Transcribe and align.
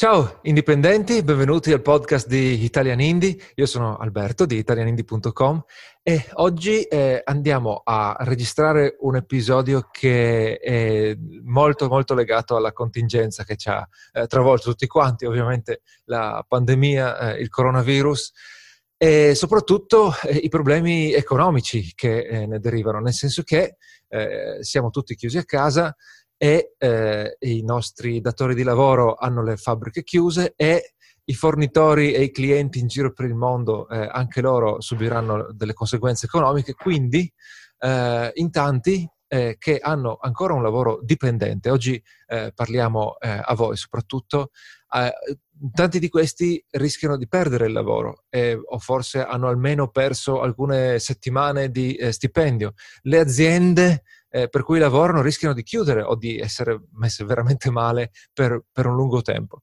Ciao 0.00 0.38
indipendenti, 0.44 1.22
benvenuti 1.22 1.72
al 1.72 1.82
podcast 1.82 2.26
di 2.26 2.64
Italian 2.64 3.02
Indie. 3.02 3.36
Io 3.56 3.66
sono 3.66 3.98
Alberto 3.98 4.46
di 4.46 4.56
italianindie.com 4.56 5.62
e 6.02 6.24
oggi 6.36 6.84
eh, 6.84 7.20
andiamo 7.22 7.82
a 7.84 8.16
registrare 8.20 8.96
un 9.00 9.16
episodio 9.16 9.88
che 9.92 10.56
è 10.56 11.14
molto 11.42 11.88
molto 11.88 12.14
legato 12.14 12.56
alla 12.56 12.72
contingenza 12.72 13.44
che 13.44 13.56
ci 13.56 13.68
ha 13.68 13.86
eh, 14.12 14.26
travolto 14.26 14.70
tutti 14.70 14.86
quanti, 14.86 15.26
ovviamente 15.26 15.82
la 16.04 16.42
pandemia, 16.48 17.34
eh, 17.34 17.42
il 17.42 17.50
coronavirus 17.50 18.32
e 18.96 19.34
soprattutto 19.34 20.14
eh, 20.22 20.34
i 20.34 20.48
problemi 20.48 21.12
economici 21.12 21.92
che 21.94 22.20
eh, 22.20 22.46
ne 22.46 22.58
derivano, 22.58 23.00
nel 23.00 23.12
senso 23.12 23.42
che 23.42 23.76
eh, 24.08 24.58
siamo 24.60 24.88
tutti 24.88 25.14
chiusi 25.14 25.36
a 25.36 25.44
casa 25.44 25.94
e 26.42 26.72
eh, 26.78 27.36
i 27.40 27.62
nostri 27.62 28.22
datori 28.22 28.54
di 28.54 28.62
lavoro 28.62 29.14
hanno 29.14 29.42
le 29.42 29.58
fabbriche 29.58 30.02
chiuse 30.02 30.54
e 30.56 30.94
i 31.24 31.34
fornitori 31.34 32.12
e 32.12 32.22
i 32.22 32.30
clienti 32.30 32.78
in 32.78 32.86
giro 32.86 33.12
per 33.12 33.26
il 33.26 33.34
mondo, 33.34 33.86
eh, 33.90 34.08
anche 34.10 34.40
loro 34.40 34.80
subiranno 34.80 35.52
delle 35.52 35.74
conseguenze 35.74 36.24
economiche, 36.24 36.72
quindi 36.72 37.30
eh, 37.78 38.30
in 38.32 38.50
tanti 38.50 39.06
eh, 39.28 39.56
che 39.58 39.80
hanno 39.82 40.16
ancora 40.18 40.54
un 40.54 40.62
lavoro 40.62 41.00
dipendente, 41.02 41.68
oggi 41.68 42.02
eh, 42.26 42.52
parliamo 42.54 43.18
eh, 43.18 43.38
a 43.44 43.54
voi 43.54 43.76
soprattutto, 43.76 44.48
tanti 45.72 45.98
di 45.98 46.08
questi 46.08 46.64
rischiano 46.70 47.16
di 47.16 47.28
perdere 47.28 47.66
il 47.66 47.72
lavoro 47.72 48.24
o 48.70 48.78
forse 48.80 49.22
hanno 49.22 49.46
almeno 49.46 49.88
perso 49.88 50.40
alcune 50.40 50.98
settimane 50.98 51.70
di 51.70 51.96
stipendio. 52.10 52.72
Le 53.02 53.20
aziende 53.20 54.02
eh, 54.30 54.48
per 54.48 54.62
cui 54.62 54.78
lavorano 54.78 55.22
rischiano 55.22 55.54
di 55.54 55.62
chiudere 55.62 56.02
o 56.02 56.14
di 56.14 56.38
essere 56.38 56.80
messe 56.92 57.24
veramente 57.24 57.70
male 57.70 58.10
per, 58.32 58.62
per 58.72 58.86
un 58.86 58.94
lungo 58.94 59.20
tempo. 59.22 59.62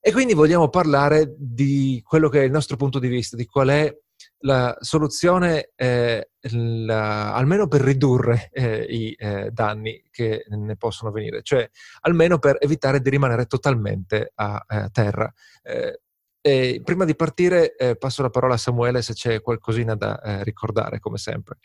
E 0.00 0.12
quindi 0.12 0.34
vogliamo 0.34 0.68
parlare 0.68 1.32
di 1.38 2.02
quello 2.04 2.28
che 2.28 2.40
è 2.40 2.44
il 2.44 2.50
nostro 2.50 2.76
punto 2.76 2.98
di 2.98 3.06
vista, 3.06 3.36
di 3.36 3.46
qual 3.46 3.68
è 3.68 3.96
la 4.38 4.76
soluzione, 4.80 5.70
eh, 5.76 6.30
la, 6.40 7.32
almeno 7.34 7.68
per 7.68 7.82
ridurre 7.82 8.48
eh, 8.52 8.82
i 8.82 9.14
eh, 9.16 9.50
danni 9.52 10.02
che 10.10 10.44
ne 10.48 10.76
possono 10.76 11.12
venire, 11.12 11.42
cioè 11.42 11.68
almeno 12.00 12.38
per 12.38 12.56
evitare 12.58 13.00
di 13.00 13.10
rimanere 13.10 13.46
totalmente 13.46 14.32
a, 14.34 14.64
a 14.66 14.88
terra. 14.90 15.32
Eh, 15.62 16.80
prima 16.82 17.04
di 17.04 17.14
partire 17.14 17.76
eh, 17.76 17.96
passo 17.96 18.22
la 18.22 18.30
parola 18.30 18.54
a 18.54 18.58
Samuele 18.58 19.02
se 19.02 19.12
c'è 19.12 19.40
qualcosina 19.40 19.94
da 19.94 20.20
eh, 20.20 20.42
ricordare, 20.42 20.98
come 20.98 21.18
sempre. 21.18 21.58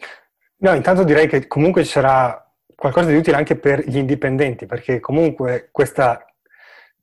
No, 0.60 0.74
intanto 0.74 1.04
direi 1.04 1.28
che 1.28 1.48
comunque 1.48 1.84
ci 1.84 1.92
sarà 1.92 2.44
qualcosa 2.76 3.10
di 3.10 3.16
utile 3.16 3.38
anche 3.38 3.58
per 3.58 3.88
gli 3.88 3.98
indipendenti, 3.98 4.66
perché 4.66 5.00
comunque 5.00 5.70
questa 5.72 6.26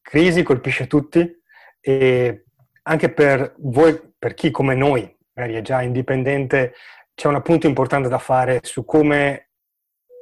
crisi 0.00 0.42
colpisce 0.42 0.86
tutti 0.86 1.42
e 1.80 2.44
anche 2.82 3.12
per 3.12 3.55
voi, 3.58 4.14
per 4.19 4.34
chi 4.34 4.50
come 4.50 4.75
noi 4.75 5.12
magari 5.34 5.55
è 5.55 5.62
già 5.62 5.82
indipendente, 5.82 6.75
c'è 7.14 7.28
un 7.28 7.34
appunto 7.36 7.66
importante 7.66 8.08
da 8.08 8.19
fare 8.19 8.60
su 8.62 8.84
come 8.84 9.50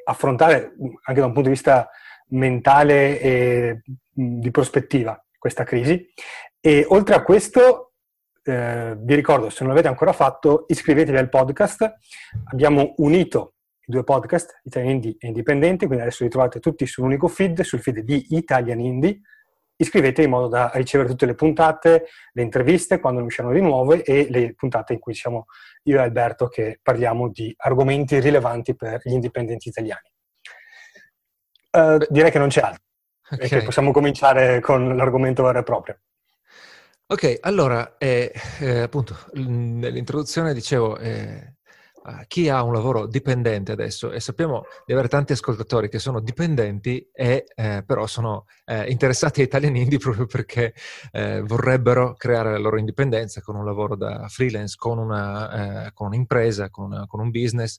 affrontare, 0.05 0.75
anche 1.05 1.21
da 1.21 1.27
un 1.27 1.33
punto 1.33 1.49
di 1.49 1.55
vista 1.55 1.89
mentale 2.29 3.21
e 3.21 3.83
di 4.11 4.51
prospettiva, 4.51 5.23
questa 5.39 5.65
crisi. 5.65 6.13
E 6.61 6.85
oltre 6.89 7.15
a 7.15 7.23
questo, 7.23 7.92
eh, 8.45 8.95
vi 8.99 9.15
ricordo, 9.15 9.51
se 9.51 9.59
non 9.61 9.69
l'avete 9.69 9.89
ancora 9.89 10.13
fatto, 10.13 10.65
iscrivetevi 10.69 11.17
al 11.17 11.29
podcast. 11.29 11.95
Abbiamo 12.51 12.95
unito 12.99 13.55
i 13.85 13.91
due 13.91 14.05
podcast, 14.05 14.61
Italian 14.65 14.95
Indie 14.95 15.17
e 15.19 15.27
Indipendenti, 15.29 15.87
quindi 15.87 16.05
adesso 16.05 16.25
li 16.25 16.31
trovate 16.31 16.61
tutti 16.61 16.87
su 16.87 17.01
un 17.01 17.09
unico 17.09 17.29
feed, 17.29 17.63
sul 17.63 17.81
feed 17.81 18.01
di 18.01 18.27
Italian 18.31 18.81
Indie. 18.81 19.21
Iscrivetevi 19.77 20.25
in 20.25 20.31
modo 20.33 20.49
da 20.49 20.71
ricevere 20.75 21.09
tutte 21.09 21.27
le 21.27 21.35
puntate, 21.35 22.07
le 22.33 22.43
interviste 22.43 23.01
quando 23.01 23.21
ne 23.21 23.27
usciranno 23.27 23.55
di 23.55 23.61
nuove 23.61 24.03
e 24.03 24.29
le 24.31 24.55
puntate 24.55 24.93
in 24.93 25.01
cui 25.01 25.15
siamo 25.15 25.47
io 25.85 25.97
e 25.97 26.03
Alberto 26.03 26.47
che 26.47 26.79
parliamo 26.81 27.29
di 27.31 27.53
argomenti 27.57 28.21
rilevanti 28.21 28.77
per 28.77 29.01
gli 29.03 29.13
indipendenti 29.13 29.69
italiani. 29.69 30.11
Uh, 31.73 31.99
direi 32.11 32.31
che 32.31 32.39
non 32.39 32.49
c'è 32.49 32.61
altro 32.61 32.83
okay. 33.33 33.47
e 33.47 33.49
che 33.49 33.63
possiamo 33.65 33.93
cominciare 33.93 34.61
con 34.61 34.95
l'argomento 34.97 35.43
vero 35.43 35.59
e 35.59 35.63
proprio. 35.63 35.99
Ok, 37.13 37.41
allora, 37.43 37.99
eh, 37.99 38.33
eh, 38.61 38.81
appunto, 38.81 39.15
nell'introduzione 39.35 40.55
dicevo, 40.55 40.97
eh, 40.97 41.57
chi 42.27 42.49
ha 42.49 42.63
un 42.63 42.73
lavoro 42.73 43.07
dipendente 43.07 43.71
adesso, 43.71 44.11
e 44.13 44.19
sappiamo 44.19 44.63
di 44.87 44.95
avere 44.95 45.09
tanti 45.09 45.33
ascoltatori 45.33 45.91
che 45.91 45.99
sono 45.99 46.21
dipendenti 46.21 47.07
e 47.13 47.45
eh, 47.55 47.83
però 47.87 48.07
sono 48.07 48.47
eh, 48.65 48.91
interessati 48.91 49.41
ai 49.41 49.47
Italian 49.47 49.77
Indie 49.85 49.99
proprio 49.99 50.25
perché 50.25 50.73
eh, 51.11 51.43
vorrebbero 51.43 52.15
creare 52.15 52.51
la 52.51 52.59
loro 52.59 52.79
indipendenza 52.79 53.43
con 53.43 53.57
un 53.57 53.67
lavoro 53.67 53.95
da 53.95 54.27
freelance, 54.29 54.77
con, 54.79 54.97
una, 54.97 55.91
con 55.93 56.07
un'impresa, 56.07 56.71
con, 56.71 56.87
una, 56.87 57.07
con 57.07 57.21
un 57.21 57.31
business. 57.31 57.79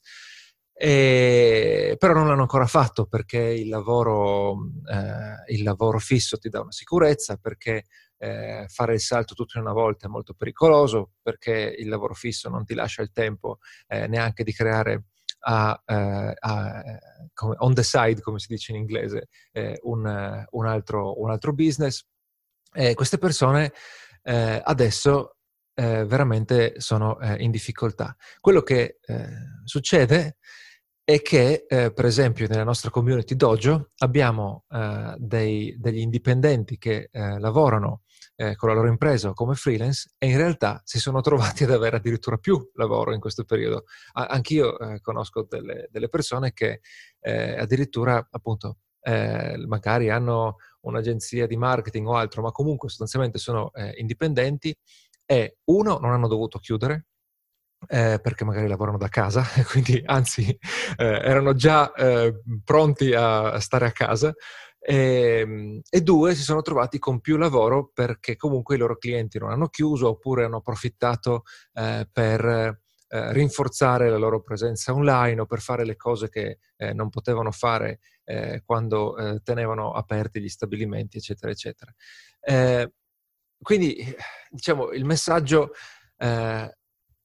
E, 0.75 1.95
però 1.97 2.13
non 2.13 2.27
l'hanno 2.27 2.41
ancora 2.41 2.65
fatto 2.65 3.05
perché 3.05 3.39
il 3.39 3.69
lavoro, 3.69 4.57
eh, 4.91 5.53
il 5.53 5.63
lavoro, 5.63 5.97
fisso 5.97 6.37
ti 6.37 6.49
dà 6.49 6.61
una 6.61 6.71
sicurezza, 6.71 7.37
perché 7.37 7.85
eh, 8.23 8.65
fare 8.69 8.93
il 8.93 9.01
salto 9.01 9.33
tutto 9.33 9.57
in 9.57 9.65
una 9.65 9.73
volta 9.73 10.07
è 10.07 10.09
molto 10.09 10.33
pericoloso 10.33 11.11
perché 11.21 11.75
il 11.77 11.89
lavoro 11.89 12.13
fisso 12.13 12.47
non 12.49 12.63
ti 12.63 12.73
lascia 12.73 13.01
il 13.01 13.11
tempo 13.11 13.57
eh, 13.87 14.07
neanche 14.07 14.45
di 14.45 14.53
creare 14.53 15.07
a, 15.45 15.71
uh, 15.85 16.31
a, 16.39 16.83
on 17.57 17.73
the 17.73 17.83
side, 17.83 18.21
come 18.21 18.39
si 18.39 18.47
dice 18.47 18.71
in 18.71 18.77
inglese, 18.77 19.27
eh, 19.51 19.77
un, 19.83 20.45
un, 20.49 20.65
altro, 20.65 21.21
un, 21.21 21.31
altro, 21.31 21.51
business. 21.51 22.07
E 22.71 22.93
queste 22.93 23.17
persone 23.17 23.73
eh, 24.23 24.61
adesso 24.63 25.35
eh, 25.73 26.05
veramente 26.05 26.79
sono 26.79 27.17
in 27.39 27.51
difficoltà. 27.51 28.15
Quello 28.39 28.61
che 28.61 28.99
succede 29.65 30.17
è 30.17 30.35
che, 31.21 31.65
eh, 31.67 31.91
per 31.91 32.05
esempio, 32.05 32.47
nella 32.47 32.63
nostra 32.63 32.89
community 32.89 33.35
dojo 33.35 33.89
abbiamo 33.97 34.63
eh, 34.69 35.15
dei, 35.17 35.75
degli 35.77 35.99
indipendenti 35.99 36.77
che 36.77 37.09
eh, 37.11 37.39
lavorano 37.39 38.03
eh, 38.35 38.55
con 38.55 38.69
la 38.69 38.75
loro 38.75 38.87
impresa 38.87 39.33
come 39.33 39.53
freelance 39.55 40.11
e 40.17 40.27
in 40.27 40.37
realtà 40.37 40.81
si 40.85 40.99
sono 40.99 41.19
trovati 41.19 41.65
ad 41.65 41.71
avere 41.71 41.97
addirittura 41.97 42.37
più 42.37 42.71
lavoro 42.75 43.13
in 43.13 43.19
questo 43.19 43.43
periodo. 43.43 43.83
A- 44.13 44.27
anch'io 44.27 44.79
eh, 44.79 45.01
conosco 45.01 45.45
delle, 45.47 45.89
delle, 45.91 46.07
persone 46.07 46.53
che 46.53 46.79
eh, 47.19 47.59
addirittura, 47.59 48.25
appunto, 48.31 48.77
magari 49.05 50.09
hanno 50.09 50.55
un'agenzia 50.83 51.45
di 51.45 51.57
marketing 51.57 52.07
o 52.07 52.15
altro, 52.15 52.41
ma 52.41 52.51
comunque 52.51 52.87
sostanzialmente 52.87 53.37
sono 53.37 53.69
indipendenti 53.97 54.73
e 55.25 55.57
uno 55.65 55.97
non 55.97 56.11
hanno 56.11 56.29
dovuto 56.29 56.57
chiudere 56.59 57.07
eh, 57.87 58.19
perché 58.21 58.43
magari 58.45 58.67
lavorano 58.67 58.97
da 58.97 59.07
casa, 59.07 59.43
quindi 59.69 60.01
anzi 60.05 60.47
eh, 60.97 61.05
erano 61.05 61.53
già 61.53 61.91
eh, 61.93 62.41
pronti 62.63 63.13
a, 63.13 63.59
stare 63.59 63.85
a 63.85 63.91
casa. 63.91 64.33
E, 64.79 65.39
ehm, 65.39 65.81
e, 65.89 66.01
due 66.01 66.35
si 66.35 66.43
sono 66.43 66.61
trovati 66.61 66.99
con 66.99 67.21
più 67.21 67.37
lavoro 67.37 67.89
perché 67.93 68.35
comunque 68.35 68.75
i 68.75 68.77
loro 68.77 68.97
clienti 68.97 69.39
non 69.39 69.51
hanno 69.51 69.69
chiuso 69.69 70.09
oppure 70.09 70.43
hanno 70.43 70.57
approfittato 70.57 71.43
eh, 71.73 72.05
per 72.11 72.45
eh, 72.45 73.31
rinforzare 73.31 74.09
la 74.09 74.17
loro 74.17 74.41
presenza 74.41 74.93
online 74.93 75.39
o 75.41 75.45
per 75.45 75.61
fare 75.61 75.85
le 75.85 75.95
cose 75.95 76.27
che 76.27 76.57
eh, 76.75 76.93
non 76.93 77.09
potevano 77.09 77.51
fare 77.51 77.99
quando 78.63 79.41
tenevano 79.43 79.91
aperti 79.91 80.39
gli 80.39 80.47
stabilimenti, 80.47 81.17
eccetera, 81.17 81.51
eccetera. 81.51 81.93
quindi 83.61 84.15
diciamo 84.49 84.91
il 84.91 85.03
messaggio 85.03 85.71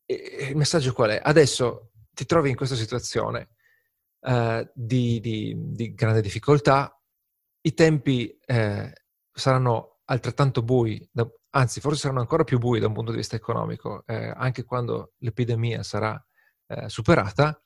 il 0.09 0.57
messaggio 0.57 0.93
qual 0.95 1.11
è? 1.11 1.21
Adesso 1.23 1.91
ti 2.13 2.25
trovi 2.25 2.49
in 2.49 2.57
questa 2.57 2.75
situazione 2.75 3.51
uh, 4.21 4.67
di, 4.73 5.21
di, 5.21 5.55
di, 5.57 5.95
grande 5.95 6.23
difficoltà, 6.23 6.99
i 7.61 7.75
tempi 7.75 8.37
eh, 8.47 8.93
saranno 9.31 10.01
altrettanto 10.05 10.63
bui, 10.63 11.07
da, 11.13 11.28
anzi 11.51 11.81
forse 11.81 12.01
saranno 12.01 12.21
ancora 12.21 12.45
più 12.45 12.59
bui 12.59 12.81
da 12.81 12.87
un 12.87 12.95
punto 12.95 13.10
di 13.10 13.19
vista 13.19 13.37
economico, 13.37 14.05
eh, 14.07 14.33
anche 14.34 14.65
quando 14.65 15.13
l'epidemia 15.19 15.83
sarà 15.83 16.21
eh, 16.69 16.89
superata, 16.89 17.61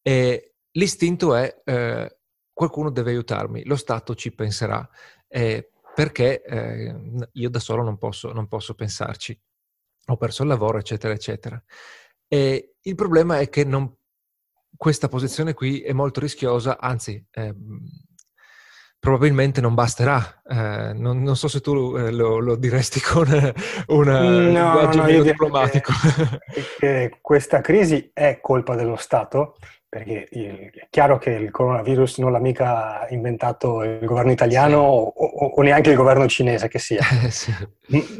e 0.00 0.54
l'istinto 0.72 1.34
è 1.34 1.60
eh, 1.64 2.18
qualcuno 2.52 2.90
deve 2.90 3.10
aiutarmi, 3.10 3.64
lo 3.64 3.76
Stato 3.76 4.14
ci 4.14 4.34
penserà, 4.34 4.88
eh, 5.28 5.70
perché 5.94 6.42
io 7.32 7.48
da 7.48 7.58
solo 7.58 7.82
non 7.82 7.96
posso, 7.96 8.30
non 8.30 8.48
posso 8.48 8.74
pensarci 8.74 9.38
ho 10.06 10.16
perso 10.16 10.42
il 10.42 10.48
lavoro, 10.48 10.78
eccetera, 10.78 11.12
eccetera. 11.12 11.62
E 12.28 12.76
il 12.80 12.94
problema 12.94 13.38
è 13.38 13.48
che 13.48 13.64
non, 13.64 13.94
questa 14.76 15.08
posizione 15.08 15.54
qui 15.54 15.80
è 15.80 15.92
molto 15.92 16.20
rischiosa, 16.20 16.78
anzi, 16.78 17.24
eh, 17.30 17.54
probabilmente 18.98 19.60
non 19.60 19.74
basterà. 19.74 20.42
Eh, 20.44 20.92
non, 20.94 21.22
non, 21.22 21.36
so 21.36 21.48
se 21.48 21.60
tu 21.60 21.96
eh, 21.96 22.10
lo, 22.10 22.38
lo, 22.38 22.56
diresti 22.56 23.00
con 23.06 23.28
un 23.28 24.04
no, 24.04 24.40
linguaggio 24.40 25.02
no, 25.02 25.22
diplomatico. 25.22 25.92
Che, 26.52 26.62
che 26.78 27.18
questa 27.20 27.60
crisi 27.60 28.10
è 28.12 28.40
colpa 28.40 28.74
dello 28.74 28.96
Stato 28.96 29.56
perché 29.96 30.28
è 30.28 30.86
chiaro 30.90 31.16
che 31.16 31.30
il 31.30 31.50
coronavirus 31.50 32.18
non 32.18 32.30
l'ha 32.30 32.38
mica 32.38 33.06
inventato 33.08 33.82
il 33.82 34.04
governo 34.04 34.30
italiano 34.30 35.12
sì. 35.16 35.22
o, 35.22 35.46
o, 35.54 35.62
neanche 35.62 35.90
il 35.90 35.96
governo 35.96 36.26
cinese 36.26 36.68
che 36.68 36.78
sia, 36.78 37.02
sì. 37.30 37.50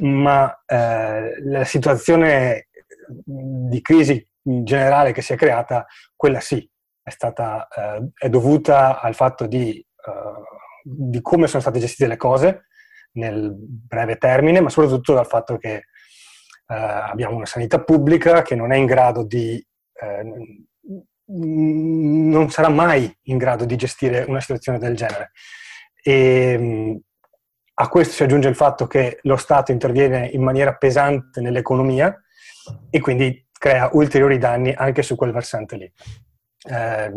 ma 0.00 0.62
eh, 0.64 1.43
la 1.43 1.64
situazione 1.64 2.69
di 3.06 3.81
crisi 3.82 4.26
generale 4.43 5.12
che 5.12 5.20
si 5.20 5.34
è 5.34 5.37
creata, 5.37 5.84
quella 6.14 6.40
sì, 6.40 6.67
è, 7.02 7.11
stata, 7.11 7.69
eh, 7.69 8.11
è 8.14 8.31
dovuta 8.31 9.00
al 9.00 9.14
fatto 9.14 9.46
di, 9.46 9.84
uh, 10.06 11.11
di, 11.11 11.20
come 11.20 11.46
sono 11.46 11.61
state 11.61 11.78
gestite 11.78 12.08
le 12.08 12.17
cose 12.17 12.69
nel 13.12 13.55
breve 13.55 14.17
termine, 14.17 14.61
ma 14.61 14.70
soprattutto 14.70 15.12
dal 15.12 15.26
fatto 15.26 15.58
che 15.58 15.84
uh, 16.69 16.75
abbiamo 16.75 17.37
una 17.37 17.46
sanità 17.46 17.82
pubblica 17.82 18.40
che 18.40 18.55
non 18.55 18.73
è 18.73 18.76
in 18.76 18.87
grado 18.87 19.25
di 19.25 19.62
uh, 20.00 20.65
non 21.28 22.50
sarà 22.50 22.69
mai 22.69 23.14
in 23.25 23.37
grado 23.37 23.64
di 23.64 23.76
gestire 23.76 24.25
una 24.28 24.40
situazione 24.40 24.78
del 24.78 24.94
genere. 24.94 25.32
E 26.02 27.00
a 27.78 27.88
questo 27.88 28.14
si 28.14 28.23
aggiunge 28.23 28.49
il 28.49 28.55
fatto 28.55 28.87
che 28.87 29.19
lo 29.23 29.37
Stato 29.37 29.73
interviene 29.73 30.26
in 30.26 30.43
maniera 30.43 30.75
pesante 30.75 31.40
nell'economia 31.40 32.17
e 32.90 33.00
quindi 33.00 33.46
crea 33.52 33.90
ulteriori 33.93 34.38
danni 34.38 34.73
anche 34.73 35.02
su 35.02 35.14
quel 35.17 35.32
versante 35.32 35.76
lì. 35.76 35.93
Eh, 36.69 37.12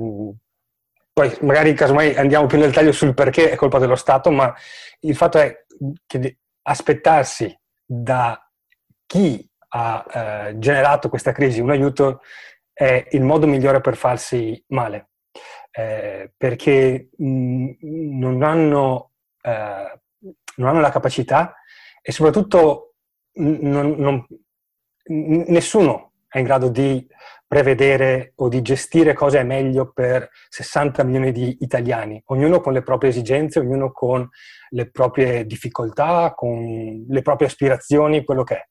poi 1.14 1.38
magari 1.42 1.74
casomai 1.74 2.16
andiamo 2.16 2.46
più 2.46 2.58
nel 2.58 2.70
dettaglio 2.70 2.92
sul 2.92 3.14
perché 3.14 3.52
è 3.52 3.56
colpa 3.56 3.78
dello 3.78 3.96
Stato, 3.96 4.32
ma 4.32 4.54
il 5.02 5.16
fatto 5.16 5.38
è 5.38 5.66
che 6.06 6.38
aspettarsi 6.64 7.58
da 7.86 8.40
chi 9.06 9.50
ha 9.70 10.06
eh, 10.50 10.60
generato 10.60 11.10
questa 11.10 11.32
crisi 11.32 11.60
un 11.60 11.72
aiuto 11.72 12.22
è 12.80 13.10
il 13.12 13.24
modo 13.24 13.46
migliore 13.46 13.82
per 13.82 13.98
farsi 13.98 14.64
male, 14.68 15.10
eh, 15.70 16.32
perché 16.38 17.10
mh, 17.18 17.72
non, 17.82 18.42
hanno, 18.42 19.12
eh, 19.42 20.00
non, 20.56 20.68
hanno, 20.70 20.80
la 20.80 20.90
capacità 20.90 21.56
e 22.02 22.14
soprattutto 22.14 22.94
non, 23.34 23.96
non, 23.98 24.26
nessuno 25.08 26.14
è 26.30 26.38
in 26.38 26.46
grado 26.46 26.70
di 26.70 27.06
prevedere 27.46 28.32
o 28.36 28.48
di 28.48 28.62
gestire 28.62 29.14
cosa 29.14 29.40
è 29.40 29.44
meglio 29.44 29.92
per 29.92 30.30
60 30.48 31.04
milioni 31.04 31.34
di 31.34 31.58
italiani, 31.60 32.22
ognuno 32.28 32.62
con 32.62 32.72
le 32.72 32.82
proprie 32.82 33.10
esigenze, 33.10 33.60
ognuno 33.60 33.92
con 33.92 34.26
le 34.70 34.90
proprie 34.90 35.46
difficoltà, 35.46 36.34
con 36.34 37.06
le 37.10 37.22
proprie 37.24 37.50
aspirazioni, 37.50 38.24
quello 38.24 38.44
che 38.44 38.56
è. 38.56 38.66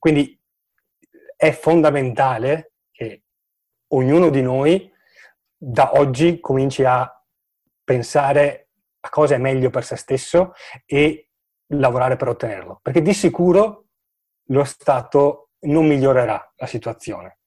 Quindi 0.00 0.36
è 1.36 1.52
fondamentale 1.52 2.70
che 2.94 3.24
ognuno 3.88 4.30
di 4.30 4.40
noi 4.40 4.92
da 5.56 5.98
oggi 5.98 6.38
cominci 6.38 6.84
a 6.84 7.10
pensare 7.82 8.68
a 9.00 9.08
cosa 9.10 9.34
è 9.34 9.38
meglio 9.38 9.68
per 9.68 9.84
se 9.84 9.96
stesso 9.96 10.52
e 10.86 11.30
lavorare 11.68 12.16
per 12.16 12.28
ottenerlo. 12.28 12.78
Perché 12.80 13.02
di 13.02 13.12
sicuro 13.12 13.86
lo 14.48 14.64
Stato 14.64 15.50
non 15.60 15.86
migliorerà 15.86 16.52
la 16.56 16.66
situazione 16.66 17.38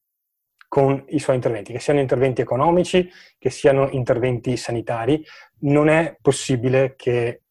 con 0.68 1.06
i 1.10 1.20
suoi 1.20 1.36
interventi, 1.36 1.72
che 1.72 1.80
siano 1.80 2.02
interventi 2.02 2.42
economici, 2.42 3.10
che 3.38 3.50
siano 3.50 3.90
interventi 3.90 4.58
sanitari. 4.58 5.24
Non 5.60 5.88
è 5.88 6.18
possibile 6.22 6.96
che 6.96 7.44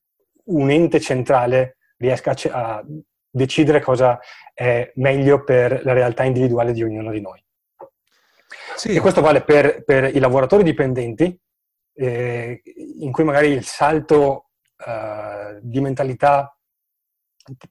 un 0.47 0.71
ente 0.71 1.01
centrale 1.01 1.79
riesca 1.97 2.35
a 2.51 2.85
decidere 3.31 3.81
cosa 3.81 4.21
è 4.53 4.93
meglio 4.97 5.45
per 5.45 5.83
la 5.85 5.95
realtà 5.95 6.25
individuale 6.25 6.73
di 6.73 6.83
ognuno 6.83 7.11
di 7.11 7.21
noi. 7.21 7.43
Sì. 8.77 8.95
E 8.95 9.01
questo 9.01 9.21
vale 9.21 9.43
per, 9.43 9.83
per 9.85 10.15
i 10.15 10.19
lavoratori 10.19 10.63
dipendenti, 10.63 11.39
eh, 11.95 12.63
in 12.99 13.11
cui 13.11 13.25
magari 13.25 13.49
il 13.49 13.65
salto 13.65 14.51
eh, 14.87 15.59
di 15.63 15.81
mentalità 15.81 16.55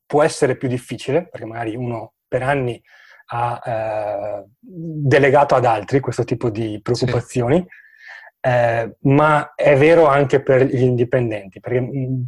può 0.06 0.24
essere 0.24 0.58
più 0.58 0.68
difficile, 0.68 1.28
perché 1.28 1.46
magari 1.46 1.76
uno 1.76 2.14
per 2.28 2.42
anni 2.42 2.82
ha 3.28 3.62
eh, 3.64 4.46
delegato 4.60 5.56
ad 5.56 5.66
altri 5.66 6.00
questo 6.00 6.24
tipo 6.24 6.50
di 6.50 6.80
preoccupazioni, 6.82 7.58
sì. 7.58 8.50
eh, 8.50 8.96
ma 9.02 9.54
è 9.54 9.78
vero 9.78 10.08
anche 10.08 10.42
per 10.42 10.64
gli 10.64 10.82
indipendenti, 10.82 11.60
perché 11.60 11.82
mh, 11.82 11.98
mm, 11.98 12.24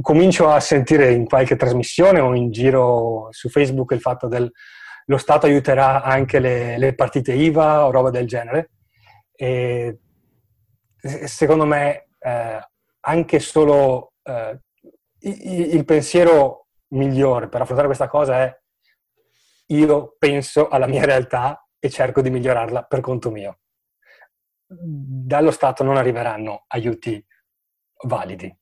comincio 0.00 0.48
a 0.48 0.60
sentire 0.60 1.12
in 1.12 1.24
qualche 1.24 1.56
trasmissione 1.56 2.20
o 2.20 2.34
in 2.34 2.50
giro 2.50 3.28
su 3.30 3.48
Facebook 3.48 3.92
il 3.92 4.00
fatto 4.00 4.28
del 4.28 4.50
lo 5.06 5.16
Stato 5.16 5.46
aiuterà 5.46 6.02
anche 6.02 6.38
le, 6.38 6.78
le 6.78 6.94
partite 6.94 7.32
IVA 7.32 7.86
o 7.86 7.90
roba 7.90 8.10
del 8.10 8.26
genere. 8.26 8.70
E 9.34 9.98
secondo 11.24 11.64
me 11.64 12.08
eh, 12.18 12.68
anche 13.00 13.40
solo 13.40 14.12
eh, 14.22 14.60
il, 15.20 15.84
pensiero 15.84 16.68
migliore 16.88 17.48
per 17.48 17.62
affrontare 17.62 17.88
questa 17.88 18.08
cosa 18.08 18.42
è 18.42 18.60
io 19.66 20.14
penso 20.18 20.68
alla 20.68 20.86
mia 20.86 21.04
realtà 21.04 21.66
e 21.78 21.90
cerco 21.90 22.20
di 22.20 22.30
migliorarla 22.30 22.84
per 22.84 23.00
conto 23.00 23.30
mio. 23.30 23.58
Dallo 24.66 25.50
Stato 25.50 25.82
non 25.82 25.96
arriveranno 25.96 26.64
aiuti 26.68 27.24
validi. 28.04 28.54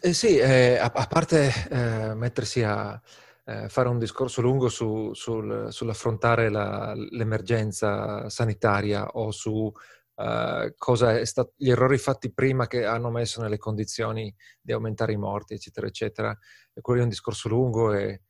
Eh 0.00 0.12
sì, 0.12 0.38
eh, 0.38 0.78
a, 0.78 0.90
a, 0.94 1.06
parte 1.06 1.50
eh, 1.70 2.14
mettersi 2.14 2.62
a, 2.62 3.00
eh, 3.44 3.68
fare 3.68 3.88
un 3.88 3.98
discorso 3.98 4.40
lungo 4.40 4.68
su, 4.68 5.12
sul, 5.14 5.68
sull'affrontare 5.70 6.48
la, 6.48 6.94
l'emergenza 6.94 8.28
sanitaria 8.28 9.06
o 9.06 9.30
su 9.30 9.72
uh, 10.14 11.24
stato, 11.24 11.52
gli 11.56 11.70
errori 11.70 11.98
fatti 11.98 12.32
prima 12.32 12.66
che 12.66 12.84
hanno 12.84 13.10
messo 13.10 13.40
nelle 13.40 13.58
condizioni 13.58 14.34
di 14.60 14.72
aumentare 14.72 15.12
i 15.12 15.16
morti, 15.16 15.54
eccetera, 15.54 15.86
eccetera. 15.86 16.36
E 16.72 16.80
quello 16.80 17.00
è 17.00 17.04
un 17.04 17.08
discorso 17.10 17.48
lungo 17.48 17.92
e 17.92 18.22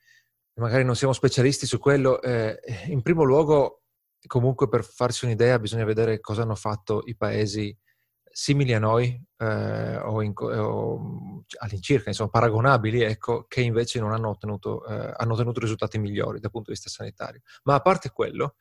magari 0.54 0.84
non 0.84 0.96
siamo 0.96 1.12
specialisti 1.12 1.66
su 1.66 1.78
quello. 1.78 2.20
Eh, 2.22 2.58
in 2.86 3.02
primo 3.02 3.22
luogo, 3.24 3.82
comunque, 4.26 4.68
per 4.68 4.84
farsi 4.84 5.24
un'idea, 5.24 5.58
bisogna 5.58 5.84
vedere 5.84 6.20
cosa 6.20 6.42
hanno 6.42 6.54
fatto 6.54 7.02
i 7.04 7.16
paesi 7.16 7.76
simili 8.32 8.72
a 8.72 8.78
noi 8.78 9.22
eh, 9.36 9.96
o, 9.98 10.22
in, 10.22 10.32
o, 10.36 11.44
all'incirca, 11.58 12.08
insomma, 12.08 12.30
paragonabili, 12.30 13.02
ecco, 13.02 13.44
che 13.46 13.60
invece 13.60 14.00
non 14.00 14.12
hanno 14.12 14.30
ottenuto, 14.30 14.84
eh, 14.86 15.12
hanno 15.16 15.34
ottenuto 15.34 15.60
risultati 15.60 15.98
migliori 15.98 16.40
dal 16.40 16.50
punto 16.50 16.70
di 16.70 16.74
vista 16.74 16.88
sanitario. 16.88 17.42
Ma 17.64 17.74
a 17.74 17.80
parte 17.80 18.10
quello, 18.10 18.56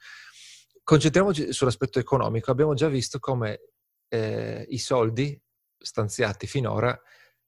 concentriamoci 0.83 1.53
sull'aspetto 1.53 1.99
economico. 1.99 2.51
Abbiamo 2.51 2.73
già 2.73 2.87
visto 2.87 3.19
come 3.19 3.61
eh, 4.09 4.65
i 4.69 4.77
soldi 4.77 5.39
stanziati 5.77 6.47
finora 6.47 6.99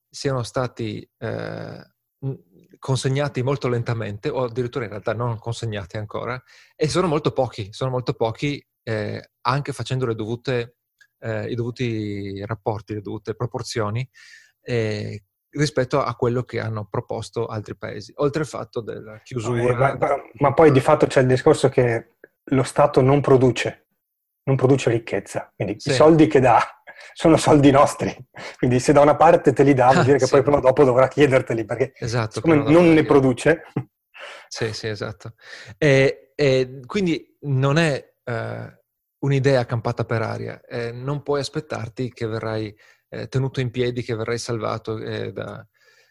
siano 0.09 0.43
stati 0.43 1.07
eh, 1.17 1.93
consegnati 2.79 3.41
molto 3.43 3.67
lentamente, 3.67 4.29
o 4.29 4.43
addirittura 4.43 4.85
in 4.85 4.91
realtà 4.91 5.13
non 5.13 5.37
consegnati 5.39 5.97
ancora, 5.97 6.41
e 6.75 6.87
sono 6.87 7.07
molto 7.07 7.31
pochi, 7.31 7.73
sono 7.73 7.89
molto 7.89 8.13
pochi 8.13 8.65
eh, 8.83 9.31
anche 9.41 9.73
facendo 9.73 10.05
le 10.05 10.15
dovute 10.15 10.77
eh, 11.23 11.49
i 11.49 11.55
dovuti 11.55 12.43
rapporti, 12.45 12.93
le 12.93 13.01
dovute 13.01 13.33
proporzioni 13.33 14.07
eh, 14.61 15.23
rispetto 15.51 16.01
a 16.01 16.15
quello 16.15 16.43
che 16.43 16.59
hanno 16.59 16.87
proposto 16.89 17.45
altri 17.45 17.77
paesi, 17.77 18.11
oltre 18.17 18.41
al 18.41 18.47
fatto 18.47 18.81
della 18.81 19.19
chiusura. 19.23 19.95
Ma, 19.97 20.15
ma, 20.33 20.53
poi 20.53 20.71
di 20.71 20.79
fatto 20.79 21.05
c'è 21.05 21.21
il 21.21 21.27
discorso 21.27 21.69
che 21.69 22.15
lo 22.45 22.63
Stato 22.63 23.01
non 23.01 23.21
produce, 23.21 23.87
non 24.43 24.55
produce 24.55 24.89
ricchezza, 24.89 25.51
quindi 25.55 25.79
sì. 25.79 25.89
i 25.89 25.93
soldi 25.93 26.27
che 26.27 26.39
dà 26.39 26.59
sono 27.13 27.37
soldi 27.37 27.71
nostri, 27.71 28.15
quindi 28.57 28.79
se 28.79 28.91
da 28.93 29.01
una 29.01 29.15
parte 29.15 29.53
te 29.53 29.63
li 29.63 29.73
dà 29.73 29.91
vuol 29.91 30.05
dire 30.05 30.17
che 30.17 30.25
sì. 30.25 30.31
poi 30.31 30.41
prima 30.41 30.57
o 30.57 30.61
dopo 30.61 30.83
dovrà 30.83 31.07
chiederteli, 31.07 31.65
perché 31.65 31.93
esatto, 31.95 32.35
siccome 32.35 32.55
non 32.55 32.91
ne 32.93 33.05
produce... 33.05 33.63
Sì, 34.47 34.71
sì, 34.71 34.87
esatto. 34.87 35.33
E, 35.77 36.31
e 36.35 36.79
quindi 36.85 37.37
non 37.41 37.77
è... 37.77 38.11
Uh, 38.23 38.81
un'idea 39.23 39.65
campata 39.65 40.05
per 40.05 40.21
aria. 40.21 40.61
Eh, 40.61 40.91
non 40.91 41.23
puoi 41.23 41.39
aspettarti 41.39 42.11
che 42.11 42.25
verrai 42.27 42.75
eh, 43.09 43.27
tenuto 43.27 43.59
in 43.59 43.71
piedi, 43.71 44.03
che 44.03 44.15
verrai 44.15 44.37
salvato 44.37 44.97
eh, 44.97 45.31
da, 45.31 45.65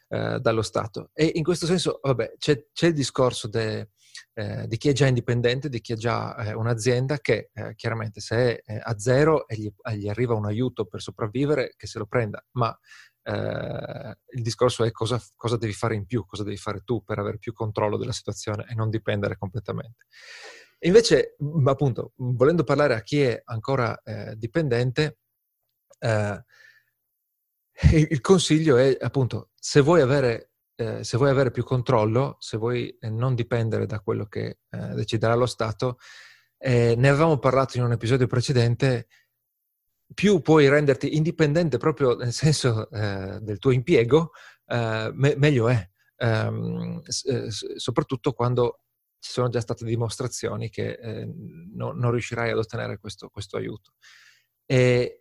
eh, 0.09 0.39
dallo 0.41 0.63
Stato. 0.63 1.11
E 1.13 1.31
in 1.35 1.43
questo 1.43 1.67
senso, 1.67 2.01
vabbè, 2.03 2.35
c'è, 2.39 2.67
c'è 2.73 2.89
il 2.89 2.95
discorso 2.95 3.49
de, 3.49 3.91
eh, 4.35 4.67
di 4.67 4.77
chi 4.79 4.89
è 4.89 4.93
già 4.93 5.07
indipendente, 5.07 5.69
di 5.69 5.81
chi 5.81 5.93
ha 5.93 5.97
già 5.97 6.37
eh, 6.37 6.53
un'azienda 6.55 7.19
che 7.19 7.51
chiaramente 7.75 8.21
se 8.21 8.63
è 8.63 8.81
a 8.83 8.99
zero 8.99 9.47
e 9.47 9.57
gli, 9.57 9.73
gli, 9.95 10.09
arriva 10.09 10.35
un 10.35 10.47
aiuto 10.47 10.87
per 10.87 11.03
sopravvivere, 11.03 11.75
che 11.77 11.87
se 11.87 11.99
lo 11.99 12.07
prenda, 12.07 12.45
ma 12.53 12.77
il 13.25 14.43
discorso 14.43 14.83
è 14.83 14.91
cosa, 14.91 15.23
cosa 15.37 15.57
devi 15.57 15.73
fare 15.73 15.95
in 15.95 16.07
più, 16.07 16.27
cosa 16.27 16.43
devi 16.43 16.57
fare 16.57 16.81
tu 16.85 17.05
per 17.05 17.21
avere 17.21 17.39
più 17.39 17.53
controllo 17.53 17.97
della 17.97 18.11
situazione 18.11 18.67
e 18.69 18.75
non 18.75 18.91
dipendere 18.91 19.37
completamente. 19.37 20.07
Invece, 20.85 21.37
appunto, 21.65 22.13
volendo 22.17 22.65
parlare 22.65 22.95
a 22.95 23.03
chi 23.03 23.23
è 23.23 23.41
ancora 23.45 24.01
eh, 24.03 24.35
dipendente, 24.37 25.19
eh, 26.01 26.45
il 28.11 28.21
consiglio 28.21 28.77
è 28.77 28.97
appunto, 29.01 29.51
se 29.55 29.81
vuoi 29.81 30.01
avere, 30.01 30.51
eh, 30.75 31.05
se 31.05 31.17
vuoi 31.17 31.31
avere 31.31 31.51
più 31.53 31.63
controllo, 31.63 32.37
se 32.41 32.57
vuoi 32.57 32.89
eh, 32.99 33.11
non 33.11 33.35
dipendere 33.35 33.87
da 33.87 34.01
quello 34.01 34.27
che 34.27 34.59
eh, 34.71 34.79
deciderà 34.95 35.35
lo 35.35 35.47
Stato, 35.47 35.99
eh, 36.59 36.95
ne 36.97 37.09
avevamo 37.09 37.39
parlato 37.39 37.77
in 37.77 37.85
un 37.85 37.93
episodio 37.93 38.27
precedente, 38.27 39.07
più 40.15 40.41
puoi 40.41 40.69
renderti 40.69 41.17
indipendente 41.17 41.79
proprio 41.79 42.17
nel 42.17 42.33
senso 42.33 42.91
eh, 42.91 43.39
del 43.41 43.59
tuo 43.59 43.71
impiego, 43.71 44.33
eh, 44.67 45.11
me- 45.15 45.37
meglio 45.37 45.69
è. 45.69 45.91
Um, 46.23 47.03
s- 47.03 47.75
soprattutto 47.75 48.33
quando 48.33 48.83
ci 49.23 49.31
sono 49.31 49.49
già 49.49 49.61
state 49.61 49.85
dimostrazioni 49.85 50.69
che 50.69 50.99
eh, 51.01 51.33
no, 51.75 51.93
non 51.93 52.11
riuscirai 52.11 52.51
ad 52.51 52.59
ottenere 52.59 52.99
questo, 52.99 53.29
questo 53.29 53.57
aiuto. 53.57 53.93
E 54.67 55.21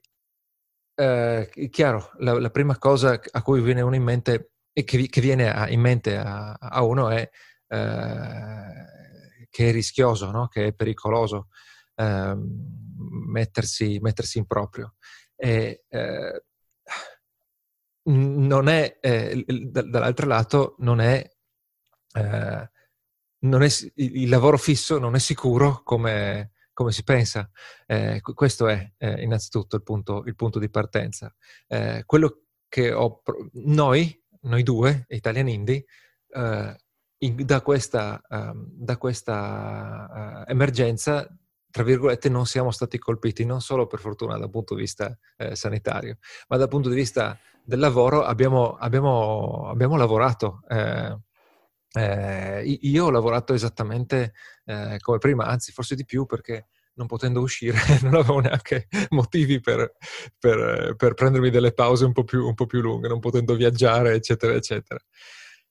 eh, 0.96 1.50
chiaro, 1.70 2.12
la, 2.18 2.40
la, 2.40 2.50
prima 2.50 2.80
cosa 2.80 3.20
a 3.32 3.42
cui 3.44 3.62
viene 3.62 3.82
uno 3.82 3.96
in 3.96 4.02
mente 4.02 4.54
e 4.74 4.84
che, 4.84 5.08
che 5.08 5.22
viene 5.22 5.54
a, 5.54 5.70
in 5.70 5.82
mente 5.82 6.18
a, 6.18 6.54
a 6.54 6.82
uno 6.82 7.10
è 7.10 7.30
eh, 7.68 9.48
che 9.52 9.70
è 9.70 9.72
rischioso, 9.72 10.32
no? 10.32 10.48
che 10.48 10.68
è 10.68 10.74
pericoloso 10.74 11.50
eh, 11.94 12.36
mettersi, 13.28 14.00
mettersi, 14.02 14.40
in 14.40 14.48
proprio. 14.48 14.96
E, 15.36 15.84
eh, 15.90 16.44
non 18.06 18.68
è, 18.68 18.98
eh, 19.00 19.46
dall'altro 19.46 20.26
lato, 20.26 20.76
non 20.80 21.02
è, 21.02 21.24
eh, 22.14 22.71
è, 23.42 23.92
il 23.96 24.30
lavoro 24.30 24.58
fisso 24.58 25.00
non 25.00 25.16
è 25.16 25.20
sicuro 25.20 25.82
come, 25.84 26.52
come 26.74 26.92
si 26.92 27.04
pensa. 27.04 27.50
Eh, 27.86 28.22
questo 28.22 28.68
è 28.68 28.92
eh, 28.98 29.24
innanzitutto 29.24 29.76
il 29.76 29.84
punto, 29.84 30.24
il 30.26 30.36
punto, 30.36 30.60
di 30.60 30.70
partenza. 30.70 31.34
Eh, 31.68 32.04
quello 32.06 32.44
che 32.68 32.92
ho, 32.92 33.22
noi, 33.54 34.20
noi 34.42 34.64
due, 34.64 35.06
Italian 35.10 35.48
Indie, 35.48 35.86
eh, 36.30 36.76
in, 37.24 37.46
da 37.46 37.62
questa, 37.62 38.22
um, 38.30 38.68
da 38.72 38.98
questa 38.98 40.44
uh, 40.48 40.52
emergenza, 40.52 41.28
tra 41.70 41.84
virgolette, 41.84 42.30
non 42.30 42.46
siamo 42.46 42.72
stati 42.72 42.98
colpiti, 42.98 43.46
non 43.46 43.62
solo 43.62 43.88
per 43.88 44.00
fortuna 44.00 44.38
dal 44.38 44.50
punto 44.50 44.76
di 44.76 44.82
vista 44.82 45.18
eh, 45.38 45.56
sanitario, 45.56 46.18
ma 46.48 46.58
dal 46.58 46.68
punto 46.68 46.90
di 46.90 46.96
vista 46.96 47.40
del 47.64 47.80
lavoro 47.80 48.24
abbiamo, 48.24 48.76
abbiamo, 48.76 49.70
abbiamo 49.70 49.96
lavorato. 49.96 50.62
Eh, 50.68 51.18
eh, 51.94 52.78
io 52.82 53.06
ho 53.06 53.10
lavorato 53.10 53.54
esattamente 53.54 54.34
eh, 54.66 54.98
come 55.00 55.18
prima, 55.18 55.46
anzi 55.46 55.72
forse 55.72 55.96
di 55.96 56.06
più 56.06 56.26
perché 56.26 56.68
non 56.94 57.08
potendo 57.08 57.42
uscire 57.42 57.78
non 58.04 58.16
avevo 58.16 58.40
neanche 58.40 58.88
motivi 59.10 59.60
per, 59.60 59.94
per, 60.38 60.96
per 60.98 61.14
prendermi 61.14 61.50
delle 61.50 61.74
pause 61.74 62.06
un 62.06 62.14
po, 62.14 62.24
più, 62.24 62.46
un 62.46 62.54
po' 62.54 62.66
più 62.66 62.82
lunghe, 62.82 63.08
non 63.08 63.20
potendo 63.20 63.56
viaggiare, 63.56 64.14
eccetera, 64.14 64.54
eccetera. 64.54 65.00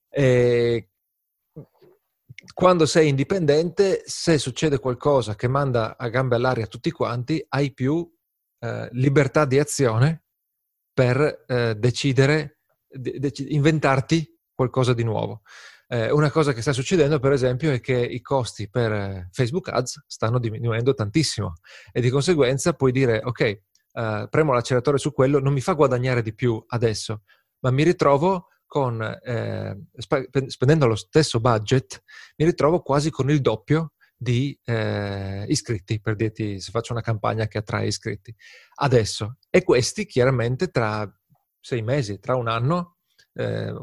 E 0.09 0.91
quando 2.53 2.87
sei 2.87 3.09
indipendente, 3.09 4.03
se 4.05 4.39
succede 4.39 4.79
qualcosa 4.79 5.35
che 5.35 5.49
manda 5.49 5.97
a 5.97 6.09
gambe 6.09 6.37
all'aria 6.37 6.67
tutti 6.67 6.91
quanti, 6.91 7.45
hai 7.49 7.73
più 7.73 8.11
eh, 8.61 8.89
libertà 8.93 9.45
di 9.45 9.59
azione 9.59 10.25
per 10.93 11.45
eh, 11.47 11.75
decidere, 11.77 12.59
de- 12.89 13.19
de- 13.19 13.33
inventarti 13.49 14.39
qualcosa 14.55 14.93
di 14.95 15.05
nuovo. 15.05 15.43
Eh, 15.93 16.09
una 16.13 16.31
cosa 16.31 16.53
che 16.53 16.61
sta 16.61 16.73
succedendo, 16.73 17.19
per 17.19 17.33
esempio, 17.33 17.73
è 17.73 17.81
che 17.81 17.97
i 17.97 18.21
costi 18.21 18.71
per 18.71 18.93
eh, 18.93 19.29
Facebook 19.33 19.71
Ads 19.71 20.05
stanno 20.07 20.39
diminuendo 20.39 20.95
tantissimo 20.95 21.55
e 21.91 22.01
di 22.01 22.11
conseguenza 22.11 22.75
puoi 22.75 22.93
dire, 22.93 23.21
ok, 23.25 23.61
uh, 23.95 24.29
premo 24.29 24.53
l'acceleratore 24.53 24.99
su 24.99 25.13
quello, 25.13 25.41
non 25.41 25.53
mi 25.53 25.61
fa 25.61 25.73
guadagnare 25.73 26.23
di 26.23 26.33
più 26.33 26.63
adesso, 26.69 27.23
ma 27.59 27.73
mi 27.73 27.83
ritrovo 27.83 28.51
con, 28.67 29.03
eh, 29.03 29.77
spendendo 30.47 30.87
lo 30.87 30.95
stesso 30.95 31.41
budget, 31.41 32.05
mi 32.37 32.45
ritrovo 32.45 32.83
quasi 32.83 33.11
con 33.11 33.29
il 33.29 33.41
doppio 33.41 33.95
di 34.17 34.57
eh, 34.67 35.45
iscritti, 35.49 36.01
per 36.01 36.15
dirti 36.15 36.61
se 36.61 36.71
faccio 36.71 36.93
una 36.93 37.03
campagna 37.03 37.49
che 37.49 37.59
attrae 37.59 37.89
iscritti. 37.89 38.33
Adesso. 38.77 39.39
E 39.51 39.65
questi 39.65 40.07
chiaramente 40.07 40.69
tra 40.69 41.13
sei 41.59 41.83
mesi, 41.83 42.21
tra 42.21 42.37
un 42.37 42.47
anno, 42.47 42.99
eh, 43.33 43.75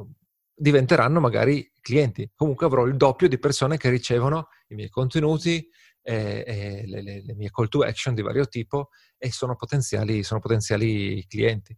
diventeranno 0.57 1.19
magari 1.19 1.71
clienti. 1.79 2.29
Comunque 2.35 2.65
avrò 2.65 2.85
il 2.85 2.97
doppio 2.97 3.27
di 3.27 3.37
persone 3.37 3.77
che 3.77 3.89
ricevono 3.89 4.49
i 4.69 4.75
miei 4.75 4.89
contenuti, 4.89 5.69
eh, 6.01 6.43
eh, 6.47 6.83
le, 6.87 7.01
le, 7.01 7.23
le, 7.23 7.35
mie 7.35 7.51
call 7.51 7.67
to 7.67 7.81
action 7.81 8.15
di 8.15 8.21
vario 8.21 8.47
tipo 8.47 8.89
e 9.17 9.31
sono 9.31 9.55
potenziali, 9.55 10.23
sono 10.23 10.39
potenziali 10.39 11.25
clienti. 11.27 11.75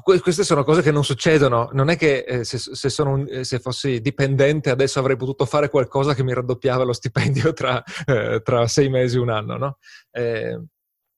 Queste 0.00 0.44
sono 0.44 0.62
cose 0.62 0.82
che 0.82 0.92
non 0.92 1.04
succedono. 1.04 1.68
Non 1.72 1.90
è 1.90 1.96
che 1.96 2.18
eh, 2.18 2.44
se, 2.44 2.58
se, 2.58 3.02
un, 3.02 3.26
eh, 3.28 3.42
se, 3.42 3.58
fossi 3.58 4.00
dipendente 4.00 4.70
adesso 4.70 5.00
avrei 5.00 5.16
potuto 5.16 5.44
fare 5.46 5.68
qualcosa 5.68 6.14
che 6.14 6.22
mi 6.22 6.32
raddoppiava 6.32 6.84
lo 6.84 6.92
stipendio 6.92 7.52
tra, 7.52 7.82
eh, 8.06 8.40
tra 8.42 8.68
sei 8.68 8.88
mesi 8.88 9.16
e 9.16 9.20
un 9.20 9.30
anno. 9.30 9.56
No? 9.56 9.78
Eh, 10.12 10.56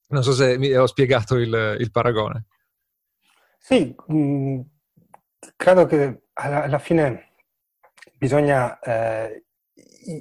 non 0.09 0.23
so 0.23 0.31
se 0.33 0.57
mi 0.57 0.73
ho 0.73 0.87
spiegato 0.87 1.35
il, 1.35 1.77
il 1.79 1.91
paragone. 1.91 2.45
Sì, 3.59 3.93
mh, 4.07 4.15
mm, 4.15 4.59
credo 5.55 5.85
che 5.85 6.23
alla, 6.33 6.63
alla 6.63 6.79
fine 6.79 7.33
bisogna 8.17 8.79
eh, 8.79 9.43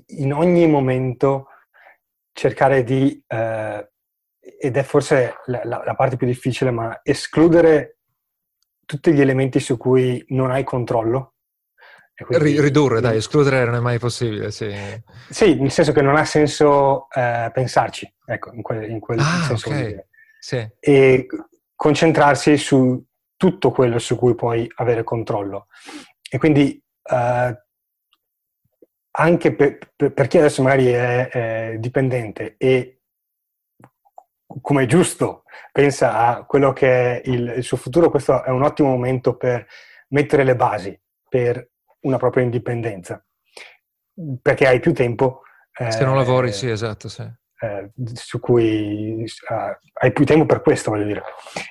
in 0.06 0.32
ogni 0.32 0.66
momento 0.66 1.48
cercare 2.32 2.84
di, 2.84 3.22
eh, 3.26 3.90
ed 4.60 4.76
è 4.76 4.82
forse 4.82 5.36
la, 5.46 5.60
la, 5.64 5.82
la, 5.84 5.94
parte 5.94 6.16
più 6.16 6.26
difficile, 6.26 6.70
ma 6.70 7.00
escludere 7.02 7.98
tutti 8.84 9.12
gli 9.12 9.20
elementi 9.20 9.58
su 9.58 9.76
cui 9.76 10.22
non 10.28 10.50
hai 10.50 10.64
controllo. 10.64 11.32
Quindi, 12.14 12.60
Ridurre, 12.60 13.00
dai, 13.00 13.18
escludere 13.18 13.64
non 13.64 13.74
è 13.74 13.80
mai 13.80 13.98
possibile. 13.98 14.50
Sì, 14.50 14.72
sì 15.28 15.54
nel 15.56 15.70
senso 15.70 15.92
che 15.92 16.00
non 16.00 16.16
ha 16.16 16.24
senso 16.24 17.08
eh, 17.10 17.50
pensarci, 17.52 18.10
ecco, 18.24 18.52
in 18.52 18.62
quel, 18.62 18.88
in 18.88 19.00
quel 19.00 19.18
ah, 19.18 19.44
senso. 19.46 19.68
Okay. 19.68 20.04
Sì. 20.38 20.66
E 20.80 21.26
concentrarsi 21.74 22.56
su 22.56 23.04
tutto 23.36 23.70
quello 23.70 23.98
su 23.98 24.16
cui 24.16 24.34
puoi 24.34 24.70
avere 24.76 25.04
controllo. 25.04 25.66
E 26.28 26.38
quindi 26.38 26.82
eh, 27.02 27.64
anche 29.18 29.54
per, 29.54 29.78
per, 29.94 30.12
per, 30.12 30.26
chi 30.26 30.38
adesso 30.38 30.62
magari 30.62 30.86
è, 30.88 31.28
è 31.28 31.76
dipendente 31.78 32.56
e 32.58 33.00
come 34.60 34.84
è 34.84 34.86
giusto 34.86 35.42
pensa 35.72 36.14
a 36.14 36.44
quello 36.44 36.72
che 36.72 37.20
è 37.20 37.28
il, 37.28 37.54
il, 37.56 37.62
suo 37.62 37.76
futuro, 37.76 38.10
questo 38.10 38.42
è 38.42 38.50
un 38.50 38.62
ottimo 38.62 38.88
momento 38.88 39.36
per 39.36 39.66
mettere 40.08 40.44
le 40.44 40.56
basi 40.56 40.98
per 41.28 41.70
una 42.00 42.16
propria 42.16 42.44
indipendenza, 42.44 43.22
perché 44.40 44.66
hai 44.66 44.80
più 44.80 44.94
tempo. 44.94 45.42
Eh, 45.76 45.90
Se 45.90 46.04
non 46.04 46.16
lavori, 46.16 46.52
sì, 46.52 46.70
esatto, 46.70 47.08
sì. 47.08 47.22
Eh, 47.58 47.90
su 48.14 48.38
cui 48.38 49.22
uh, 49.22 49.54
hai 50.00 50.12
più 50.12 50.24
tempo 50.24 50.46
per 50.46 50.62
questo, 50.62 50.90
voglio 50.90 51.06
dire. 51.06 51.22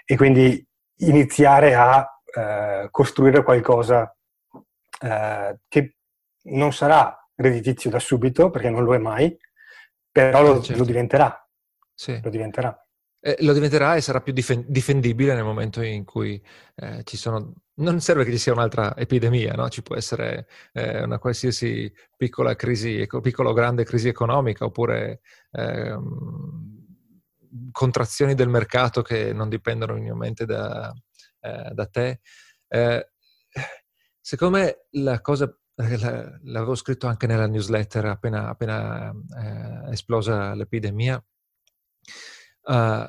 E 0.03 0.15
quindi 0.15 0.63
iniziare 0.98 1.75
a 1.75 2.00
uh, 2.00 2.90
costruire 2.90 3.44
qualcosa 3.44 4.16
uh, 4.52 5.58
che 5.68 5.96
non 6.44 6.74
sarà 6.74 7.18
redditizio 7.36 7.90
da 7.90 8.00
subito, 8.00 8.50
perché 8.50 8.70
non 8.70 8.84
lo 8.84 8.96
è 8.96 8.98
mai, 8.98 9.38
però 10.12 10.42
lo, 10.42 10.62
certo. 10.62 10.80
lo 10.80 10.86
diventerà. 10.86 11.50
Sì. 11.94 12.20
Lo 12.22 12.30
diventerà. 12.30 12.80
Eh, 13.20 13.38
lo 13.40 13.54
diventerà 13.54 13.96
e 13.96 14.02
sarà 14.02 14.22
più 14.22 14.34
difen- 14.34 14.66
difendibile 14.68 15.34
nel 15.34 15.44
momento 15.44 15.82
in 15.82 16.06
cui 16.06 16.42
eh, 16.75 17.02
ci 17.04 17.18
sono... 17.18 17.54
Non 17.78 18.00
serve 18.00 18.24
che 18.24 18.32
ci 18.32 18.38
sia 18.38 18.54
un'altra 18.54 18.96
epidemia, 18.96 19.54
no? 19.54 19.68
Ci 19.68 19.82
può 19.82 19.96
essere 19.96 20.48
eh, 20.72 21.04
una 21.04 21.18
qualsiasi 21.18 21.92
piccola 22.16 22.56
crisi, 22.56 23.06
piccola 23.22 23.50
o 23.50 23.54
grande 23.54 23.84
crisi 23.84 24.08
economica, 24.08 24.64
oppure 24.64 25.22
ehm, 25.52 26.54
contrazioni 27.71 28.35
del 28.35 28.50
mercato 28.50 29.01
che 29.01 29.33
non 29.33 29.50
dipendono 29.50 29.93
minimamente 29.93 30.45
da, 30.45 30.93
eh, 31.39 31.71
da 31.74 31.85
te. 31.88 32.21
Eh, 32.67 33.12
secondo 34.19 34.57
me 34.57 34.88
la 34.91 35.21
cosa 35.21 35.55
l'avevo 35.75 36.75
scritto 36.75 37.07
anche 37.07 37.27
nella 37.27 37.47
newsletter 37.47 38.05
appena, 38.05 38.50
appena 38.50 39.12
eh, 39.12 39.91
esplosa 39.91 40.53
l'epidemia. 40.53 41.24
Uh, 42.67 43.05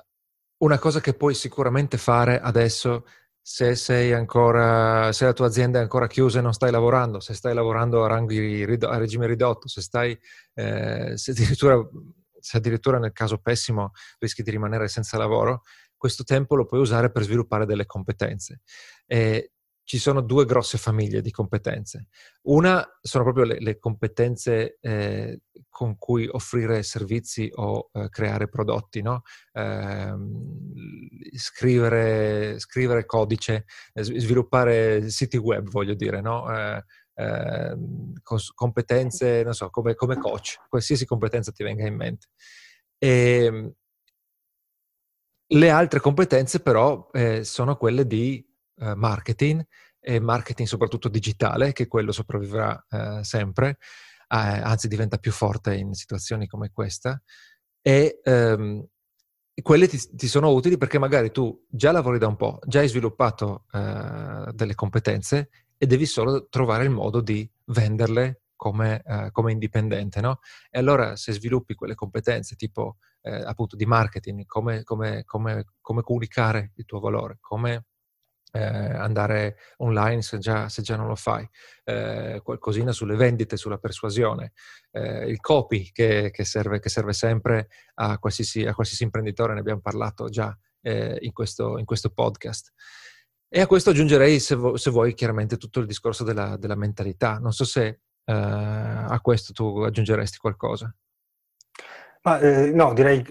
una 0.58 0.78
cosa 0.78 1.00
che 1.00 1.14
puoi 1.14 1.34
sicuramente 1.34 1.96
fare 1.96 2.40
adesso 2.40 3.04
se 3.40 3.76
sei 3.76 4.12
ancora, 4.12 5.12
se 5.12 5.24
la 5.24 5.32
tua 5.32 5.46
azienda 5.46 5.78
è 5.78 5.82
ancora 5.82 6.08
chiusa 6.08 6.40
e 6.40 6.42
non 6.42 6.52
stai 6.52 6.72
lavorando, 6.72 7.20
se 7.20 7.32
stai 7.32 7.54
lavorando 7.54 8.04
a, 8.04 8.08
ranghi, 8.08 8.64
a 8.64 8.96
regime 8.96 9.26
ridotto, 9.26 9.68
se 9.68 9.80
stai, 9.82 10.18
eh, 10.54 11.12
se, 11.16 11.30
addirittura, 11.30 11.76
se 12.46 12.58
addirittura 12.58 13.00
nel 13.00 13.10
caso 13.10 13.38
pessimo 13.38 13.90
rischi 14.20 14.44
di 14.44 14.52
rimanere 14.52 14.86
senza 14.86 15.18
lavoro, 15.18 15.62
questo 15.96 16.22
tempo 16.22 16.54
lo 16.54 16.64
puoi 16.64 16.80
usare 16.80 17.10
per 17.10 17.24
sviluppare 17.24 17.66
delle 17.66 17.86
competenze. 17.86 18.60
E 19.04 19.50
ci 19.82 19.98
sono 19.98 20.20
due 20.20 20.44
grosse 20.44 20.78
famiglie 20.78 21.20
di 21.22 21.32
competenze. 21.32 22.06
Una 22.42 22.84
sono 23.00 23.24
proprio 23.24 23.44
le, 23.44 23.60
le 23.60 23.78
competenze 23.78 24.78
eh, 24.80 25.40
con 25.68 25.96
cui 25.96 26.28
offrire 26.30 26.84
servizi 26.84 27.50
o 27.52 27.90
eh, 27.92 28.08
creare 28.08 28.48
prodotti, 28.48 29.02
no? 29.02 29.22
eh, 29.52 30.14
scrivere, 31.36 32.60
scrivere, 32.60 33.06
codice, 33.06 33.64
eh, 33.92 34.04
sviluppare 34.04 35.08
siti 35.10 35.36
web, 35.36 35.68
voglio 35.68 35.94
dire, 35.94 36.20
no? 36.20 36.46
Eh, 37.18 37.76
competenze, 38.54 39.42
non 39.42 39.54
so, 39.54 39.70
come, 39.70 39.94
come, 39.94 40.18
coach, 40.18 40.58
qualsiasi 40.68 41.06
competenza 41.06 41.50
ti 41.50 41.62
venga 41.62 41.87
in 41.87 41.94
mente. 41.96 42.26
E, 42.99 43.44
ehm, 43.44 43.73
le 45.49 45.70
altre 45.70 46.00
competenze 46.00 46.61
però 46.61 47.08
eh, 47.12 47.44
sono 47.44 47.76
quelle 47.76 48.06
di 48.06 48.44
eh, 48.78 48.94
marketing 48.94 49.64
e 50.00 50.20
marketing 50.20 50.68
soprattutto 50.68 51.08
digitale, 51.08 51.73
che 51.73 51.87
quello 51.87 52.12
sopravvivrà 52.12 52.85
eh, 52.88 53.25
sempre, 53.25 53.70
eh, 53.70 53.76
anzi 54.28 54.88
diventa 54.88 55.18
più 55.18 55.32
forte 55.32 55.75
in 55.75 55.94
situazioni 55.94 56.46
come 56.46 56.70
questa. 56.70 57.20
E 57.80 58.20
ehm, 58.23 58.85
quelle 59.62 59.88
ti, 59.88 59.99
ti, 60.16 60.28
sono 60.28 60.52
utili 60.52 60.76
perché 60.76 60.99
magari 60.99 61.30
tu 61.30 61.64
già 61.68 61.92
lavori 61.92 62.18
da 62.18 62.26
un 62.26 62.37
po', 62.37 62.58
già 62.66 62.80
hai 62.80 62.88
sviluppato 62.88 63.64
eh, 63.73 64.50
delle 64.52 64.75
competenze 64.75 65.49
e 65.76 65.87
devi 65.87 66.06
solo 66.06 66.49
trovare 66.49 66.85
il 66.85 66.90
modo 66.90 67.21
di 67.21 67.49
venderle 67.66 68.42
come, 68.56 69.02
uh, 69.04 69.30
come 69.30 69.52
indipendente, 69.52 70.21
no? 70.21 70.40
E 70.71 70.78
allora 70.78 71.16
se 71.16 71.33
sviluppi 71.33 71.75
quelle 71.75 71.95
competenze 71.95 72.56
tipo 72.56 72.97
eh, 73.23 73.42
appunto 73.45 73.76
di 73.76 73.85
marketing, 73.87 74.47
come, 74.47 74.83
come, 74.83 75.25
come, 75.25 75.64
come 75.80 76.02
comunicare 76.02 76.73
il 76.76 76.85
tuo 76.85 77.00
valore, 77.00 77.38
come 77.40 77.87
eh, 78.52 78.61
andare 78.61 79.56
online 79.78 80.23
se 80.23 80.38
già, 80.38 80.68
se 80.68 80.83
già, 80.83 80.97
non 80.97 81.09
lo 81.09 81.16
fai, 81.16 81.47
eh, 81.85 82.40
qualcosina 82.42 82.92
sulle 82.92 83.16
vendite, 83.16 83.56
sulla 83.56 83.78
persuasione, 83.78 84.52
eh, 84.92 85.28
il 85.28 85.40
copy 85.40 85.90
che, 85.92 86.30
che, 86.30 86.45
serve, 86.45 86.78
che, 86.78 86.88
serve, 86.88 87.12
sempre 87.12 87.68
a 87.95 88.18
qualsiasi, 88.18 88.64
a 88.64 88.75
qualsiasi, 88.75 89.02
imprenditore, 89.02 89.54
ne 89.54 89.61
abbiamo 89.61 89.80
parlato 89.80 90.28
già 90.28 90.56
eh, 90.80 91.18
in 91.21 91.33
questo, 91.33 91.78
in, 91.78 91.85
questo, 91.85 92.11
podcast. 92.11 92.73
E 93.48 93.60
a 93.60 93.66
questo 93.66 93.90
aggiungerei, 93.90 94.40
se, 94.40 94.54
vo- 94.54 94.76
se 94.76 94.90
vuoi, 94.90 95.14
chiaramente 95.14 95.56
tutto 95.56 95.80
il 95.80 95.86
discorso 95.86 96.24
della, 96.24 96.56
della 96.56 96.74
mentalità. 96.74 97.38
Non 97.38 97.52
so 97.52 97.64
se 97.64 98.00
eh, 98.24 98.32
a 98.32 99.18
questo 99.22 99.52
tu 99.52 99.80
aggiungeresti 99.80 100.38
qualcosa. 100.38 100.94
Ma, 102.22 102.38
eh, 102.40 102.72
no, 102.72 102.92
direi 102.92 103.24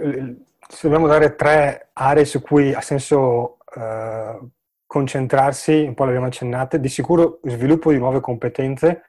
se 0.67 0.87
dobbiamo 0.87 1.07
dare 1.07 1.35
tre 1.35 1.89
aree 1.93 2.25
su 2.25 2.41
cui 2.41 2.73
ha 2.73 2.81
senso 2.81 3.57
eh, 3.75 4.39
concentrarsi, 4.85 5.81
un 5.81 5.93
po' 5.93 6.03
le 6.03 6.09
abbiamo 6.09 6.27
accennate, 6.27 6.79
di 6.79 6.89
sicuro 6.89 7.39
sviluppo 7.43 7.91
di 7.91 7.97
nuove 7.97 8.19
competenze 8.21 9.03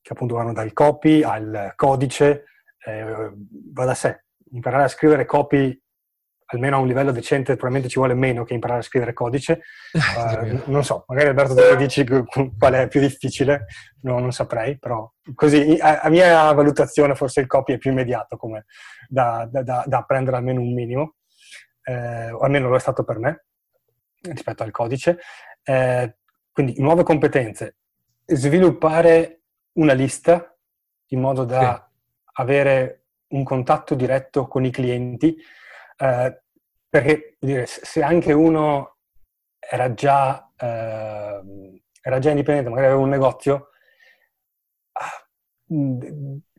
che 0.00 0.12
appunto 0.12 0.36
vanno 0.36 0.52
dal 0.52 0.72
copy 0.72 1.22
al 1.24 1.72
codice, 1.74 2.44
eh, 2.84 3.32
va 3.72 3.84
da 3.84 3.94
sé. 3.94 4.24
Imparare 4.52 4.84
a 4.84 4.88
scrivere 4.88 5.24
copy 5.24 5.76
almeno 6.46 6.76
a 6.76 6.78
un 6.78 6.86
livello 6.86 7.10
decente 7.10 7.52
probabilmente 7.54 7.88
ci 7.88 7.98
vuole 7.98 8.14
meno 8.14 8.44
che 8.44 8.54
imparare 8.54 8.80
a 8.80 8.82
scrivere 8.82 9.12
codice. 9.12 9.62
Uh, 10.16 10.62
non 10.66 10.84
so, 10.84 11.04
magari 11.08 11.28
Alberto 11.28 11.54
tu 11.54 11.62
mi 11.70 11.76
dici 11.76 12.04
qual 12.06 12.72
è 12.74 12.88
più 12.88 13.00
difficile, 13.00 13.66
no, 14.02 14.18
non 14.18 14.32
saprei, 14.32 14.78
però 14.78 15.10
così 15.34 15.78
a, 15.80 16.00
a, 16.00 16.08
mia 16.08 16.52
valutazione 16.52 17.14
forse 17.14 17.40
il 17.40 17.46
copy 17.46 17.74
è 17.74 17.78
più 17.78 17.90
immediato 17.90 18.36
come 18.36 18.66
da, 19.08 19.48
da, 19.50 19.62
da, 19.62 19.84
da 19.86 19.98
apprendere 19.98 20.36
almeno 20.36 20.60
un 20.60 20.72
minimo, 20.72 21.14
eh, 21.82 22.30
o 22.30 22.38
almeno 22.40 22.68
lo 22.68 22.76
è 22.76 22.80
stato 22.80 23.04
per 23.04 23.18
me 23.18 23.44
rispetto 24.20 24.62
al 24.62 24.70
codice. 24.70 25.18
Eh, 25.62 26.16
quindi 26.52 26.74
nuove 26.78 27.02
competenze, 27.02 27.76
sviluppare 28.24 29.42
una 29.74 29.92
lista 29.92 30.56
in 31.08 31.20
modo 31.20 31.44
da 31.44 31.86
sì. 31.88 32.30
avere 32.34 33.06
un 33.28 33.44
contatto 33.44 33.94
diretto 33.94 34.46
con 34.46 34.64
i 34.64 34.70
clienti, 34.70 35.36
eh, 35.96 36.42
perché 36.88 37.36
dire, 37.38 37.66
se 37.66 38.02
anche 38.02 38.32
uno 38.32 38.96
era 39.58 39.92
già, 39.94 40.50
eh, 40.56 41.82
era 42.00 42.18
già 42.18 42.30
indipendente, 42.30 42.70
magari 42.70 42.86
aveva 42.86 43.02
un 43.02 43.08
negozio, 43.08 43.68
ah, 44.92 45.28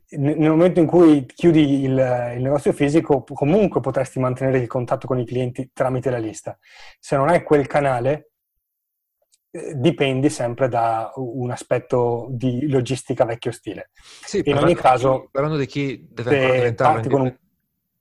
nel 0.09 0.49
momento 0.49 0.79
in 0.79 0.85
cui 0.85 1.25
chiudi 1.25 1.83
il, 1.83 2.33
il, 2.35 2.41
negozio 2.41 2.71
fisico, 2.71 3.23
comunque 3.23 3.81
potresti 3.81 4.19
mantenere 4.19 4.59
il 4.59 4.67
contatto 4.67 5.07
con 5.07 5.19
i 5.19 5.25
clienti 5.25 5.71
tramite 5.73 6.09
la 6.09 6.17
lista. 6.17 6.57
Se 6.99 7.15
non 7.15 7.29
hai 7.29 7.43
quel 7.43 7.67
canale, 7.67 8.31
eh, 9.51 9.73
dipendi 9.75 10.29
sempre 10.29 10.69
da 10.69 11.11
un 11.15 11.51
aspetto 11.51 12.27
di 12.29 12.69
logistica 12.69 13.25
vecchio 13.25 13.51
stile. 13.51 13.89
Sì, 13.95 14.41
in 14.45 14.57
ogni 14.57 14.75
caso, 14.75 15.27
parlando 15.31 15.57
di 15.57 15.65
chi 15.65 16.07
deve 16.09 16.51
diventare 16.51 16.93
parti, 16.93 17.09
con 17.09 17.21
un, 17.21 17.37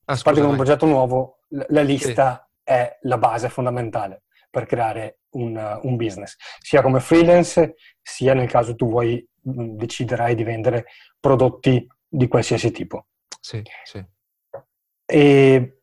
ah, 0.07 0.21
parti 0.23 0.41
con 0.41 0.51
un 0.51 0.57
progetto 0.57 0.87
nuovo, 0.87 1.41
la 1.49 1.83
lista 1.83 2.49
sì. 2.49 2.73
è 2.73 2.99
la 3.03 3.19
base 3.19 3.49
fondamentale 3.49 4.23
per 4.51 4.67
creare 4.67 5.21
un, 5.31 5.81
un, 5.83 5.97
business, 5.97 6.37
sia 6.61 6.81
come 6.81 7.01
freelance, 7.01 7.75
sia 8.01 8.33
nel 8.33 8.49
caso 8.49 8.75
tu 8.75 8.89
vuoi 8.89 9.27
deciderai 9.39 10.35
di 10.35 10.45
vendere 10.45 10.87
prodotti 11.21 11.87
di 12.09 12.27
qualsiasi 12.27 12.71
tipo. 12.71 13.07
Sì, 13.41 13.63
sì. 13.85 14.05
E, 15.05 15.81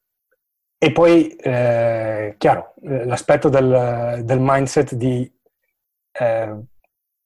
e 0.78 0.92
poi, 0.92 1.36
eh, 1.36 2.36
chiaro, 2.38 2.74
l'aspetto 2.82 3.48
del, 3.50 4.22
del 4.24 4.40
mindset 4.42 4.96
di 4.96 5.32
eh, 6.12 6.60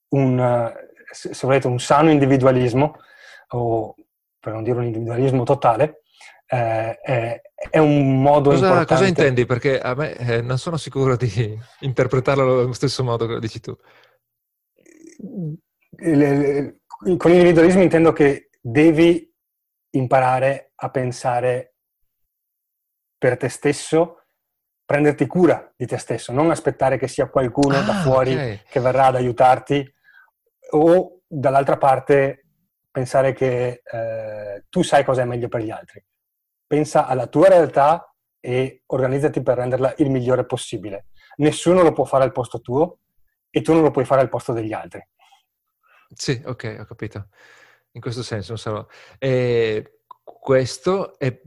un, 0.09 0.73
se 1.11 1.47
volete, 1.47 1.67
un 1.67 1.79
sano 1.79 2.11
individualismo, 2.11 2.97
o 3.49 3.95
per 4.39 4.53
non 4.53 4.63
dire 4.63 4.77
un 4.77 4.85
individualismo 4.85 5.43
totale, 5.43 6.03
eh, 6.47 6.99
è, 6.99 7.41
è, 7.71 7.77
un 7.77 8.21
modo 8.21 8.51
cosa, 8.51 8.67
importante. 8.67 8.93
Cosa 8.93 9.07
intendi? 9.07 9.45
Perché 9.45 9.79
a 9.79 9.93
me 9.95 10.15
eh, 10.15 10.41
non 10.41 10.57
sono 10.57 10.77
sicuro 10.77 11.15
di 11.17 11.57
interpretarlo 11.81 12.61
allo 12.61 12.73
stesso 12.73 13.03
modo 13.03 13.25
che 13.25 13.33
lo 13.33 13.39
dici 13.39 13.59
tu. 13.59 13.75
Con 15.97 17.31
l'individualismo 17.31 17.81
intendo 17.81 18.13
che 18.13 18.49
devi 18.61 19.29
imparare 19.91 20.71
a 20.75 20.89
pensare 20.89 21.75
per 23.17 23.35
te 23.35 23.49
stesso, 23.49 24.25
prenderti 24.85 25.27
cura 25.27 25.73
di 25.75 25.85
te 25.85 25.97
stesso, 25.97 26.31
non 26.31 26.49
aspettare 26.49 26.97
che 26.97 27.07
sia 27.07 27.29
qualcuno 27.29 27.77
ah, 27.77 27.81
da 27.81 27.93
fuori 27.95 28.33
okay. 28.33 28.61
che 28.69 28.79
verrà 28.79 29.07
ad 29.07 29.15
aiutarti 29.15 29.85
o 30.71 31.21
dall'altra 31.27 31.77
parte 31.77 32.45
pensare 32.89 33.33
che 33.33 33.81
eh, 33.83 34.65
tu 34.69 34.81
sai 34.83 35.03
cosa 35.03 35.23
è 35.23 35.25
meglio 35.25 35.47
per 35.49 35.61
gli 35.61 35.71
altri. 35.71 36.03
Pensa 36.67 37.07
alla 37.07 37.27
tua 37.27 37.47
realtà 37.47 38.13
e 38.39 38.83
organizzati 38.87 39.41
per 39.41 39.57
renderla 39.57 39.95
il 39.97 40.09
migliore 40.09 40.45
possibile. 40.45 41.07
Nessuno 41.37 41.81
lo 41.81 41.93
può 41.93 42.03
fare 42.03 42.23
al 42.23 42.31
posto 42.31 42.59
tuo 42.59 42.99
e 43.49 43.61
tu 43.61 43.73
non 43.73 43.81
lo 43.81 43.91
puoi 43.91 44.05
fare 44.05 44.21
al 44.21 44.29
posto 44.29 44.53
degli 44.53 44.73
altri. 44.73 45.01
Sì, 46.13 46.41
ok, 46.45 46.77
ho 46.79 46.85
capito 46.85 47.29
in 47.91 48.01
questo 48.01 48.23
senso. 48.23 48.55
Sarò. 48.55 48.85
E 49.17 50.01
questo 50.23 51.17
è 51.17 51.41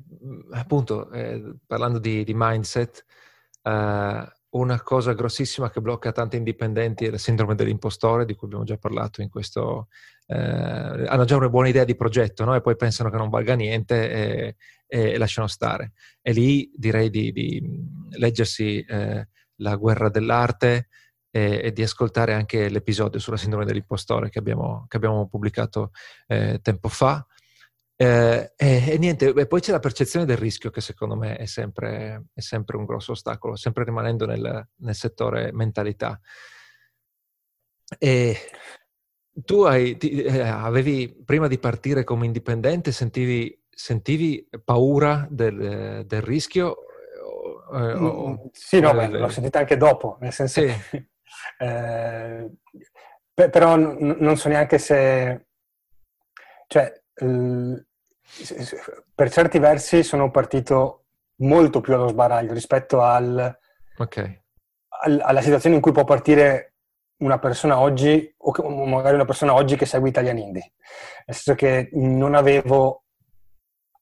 appunto, 0.52 1.10
eh, 1.10 1.56
parlando 1.66 1.98
di, 1.98 2.24
di 2.24 2.32
mindset, 2.34 3.04
eh, 3.62 4.32
una 4.50 4.80
cosa 4.82 5.12
grossissima 5.12 5.70
che 5.70 5.80
blocca 5.80 6.12
tanti 6.12 6.36
indipendenti 6.36 7.04
è 7.04 7.10
la 7.10 7.18
sindrome 7.18 7.54
dell'impostore, 7.54 8.24
di 8.24 8.34
cui 8.34 8.46
abbiamo 8.46 8.64
già 8.64 8.76
parlato 8.76 9.22
in 9.22 9.28
questo... 9.28 9.88
Eh, 10.26 10.36
hanno 10.36 11.24
già 11.24 11.36
una 11.36 11.48
buona 11.48 11.68
idea 11.68 11.84
di 11.84 11.96
progetto 11.96 12.44
no? 12.44 12.54
e 12.54 12.60
poi 12.60 12.76
pensano 12.76 13.10
che 13.10 13.16
non 13.16 13.30
valga 13.30 13.54
niente 13.54 14.10
e, 14.10 14.56
e 14.86 15.18
lasciano 15.18 15.46
stare. 15.46 15.92
E 16.20 16.32
lì 16.32 16.70
direi 16.74 17.10
di, 17.10 17.32
di 17.32 17.62
leggersi 18.10 18.80
eh, 18.80 19.28
La 19.56 19.76
guerra 19.76 20.08
dell'arte, 20.08 20.88
e, 21.30 21.60
e, 21.62 21.72
di 21.72 21.82
ascoltare 21.82 22.34
anche 22.34 22.68
l'episodio 22.68 23.20
sulla 23.20 23.36
sindrome 23.36 23.64
dell'impostore 23.64 24.30
che 24.30 24.38
abbiamo, 24.38 24.84
che 24.88 24.96
abbiamo 24.96 25.28
pubblicato 25.28 25.92
eh, 26.26 26.58
tempo 26.60 26.88
fa. 26.88 27.24
Eh, 28.02 28.52
e, 28.56 28.92
e, 28.92 28.96
niente, 28.96 29.28
e 29.28 29.46
poi 29.46 29.60
c'è 29.60 29.72
la 29.72 29.78
percezione 29.78 30.24
del 30.24 30.38
rischio 30.38 30.70
che 30.70 30.80
secondo 30.80 31.16
me 31.16 31.36
è 31.36 31.44
sempre, 31.44 32.28
è 32.32 32.40
sempre 32.40 32.78
un 32.78 32.86
grosso 32.86 33.12
ostacolo, 33.12 33.56
sempre 33.56 33.84
rimanendo 33.84 34.24
nel, 34.24 34.68
nel 34.76 34.94
settore 34.94 35.52
mentalità. 35.52 36.18
E 37.98 38.36
tu 39.44 39.64
hai, 39.64 39.98
ti, 39.98 40.22
eh, 40.22 40.40
avevi, 40.40 41.14
prima 41.26 41.46
di 41.46 41.58
partire 41.58 42.02
come 42.02 42.24
indipendente, 42.24 42.90
sentivi, 42.90 43.66
sentivi 43.68 44.48
paura 44.64 45.26
del, 45.28 46.06
del 46.06 46.22
rischio? 46.22 46.76
Eh, 47.70 47.92
o, 47.92 48.48
sì, 48.54 48.80
no, 48.80 48.94
beh, 48.94 49.08
l'ho 49.08 49.28
sentita 49.28 49.58
anche 49.58 49.76
dopo, 49.76 50.16
nel 50.20 50.32
senso 50.32 50.62
sì. 50.62 50.66
che 50.68 51.10
eh, 51.62 52.50
però 53.50 53.76
n- 53.76 54.16
non 54.20 54.38
so 54.38 54.48
neanche 54.48 54.78
se... 54.78 55.48
Cioè, 56.66 56.98
l- 57.26 57.88
per 59.14 59.30
certi 59.30 59.58
versi 59.58 60.02
sono 60.02 60.30
partito 60.30 61.06
molto 61.40 61.80
più 61.80 61.94
allo 61.94 62.08
sbaraglio 62.08 62.52
rispetto 62.52 63.00
al, 63.00 63.58
okay. 63.96 64.42
al, 65.02 65.20
alla 65.22 65.40
situazione 65.40 65.76
in 65.76 65.80
cui 65.80 65.92
può 65.92 66.04
partire 66.04 66.74
una 67.20 67.38
persona 67.38 67.78
oggi, 67.78 68.34
o 68.38 68.86
magari 68.86 69.14
una 69.14 69.24
persona 69.24 69.54
oggi 69.54 69.76
che 69.76 69.86
segue 69.86 70.08
Italian 70.08 70.38
Indie, 70.38 70.72
nel 71.26 71.36
senso 71.36 71.54
che 71.54 71.90
non 71.92 72.34
avevo 72.34 73.04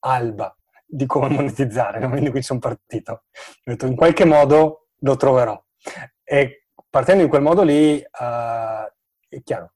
alba 0.01 0.57
di 0.87 1.05
come 1.07 1.29
monetizzare, 1.29 2.07
quindi 2.09 2.31
qui 2.31 2.43
sono 2.43 2.61
partito. 2.61 3.13
Ho 3.13 3.63
detto 3.65 3.87
in 3.87 3.97
qualche 3.97 4.25
modo 4.25 4.89
lo 5.01 5.17
troverò. 5.17 5.61
E 6.23 6.67
partendo 6.89 7.23
in 7.23 7.29
quel 7.29 7.43
modo 7.43 7.63
lì, 7.63 7.97
uh, 7.97 8.93
è 9.29 9.43
chiaro, 9.43 9.73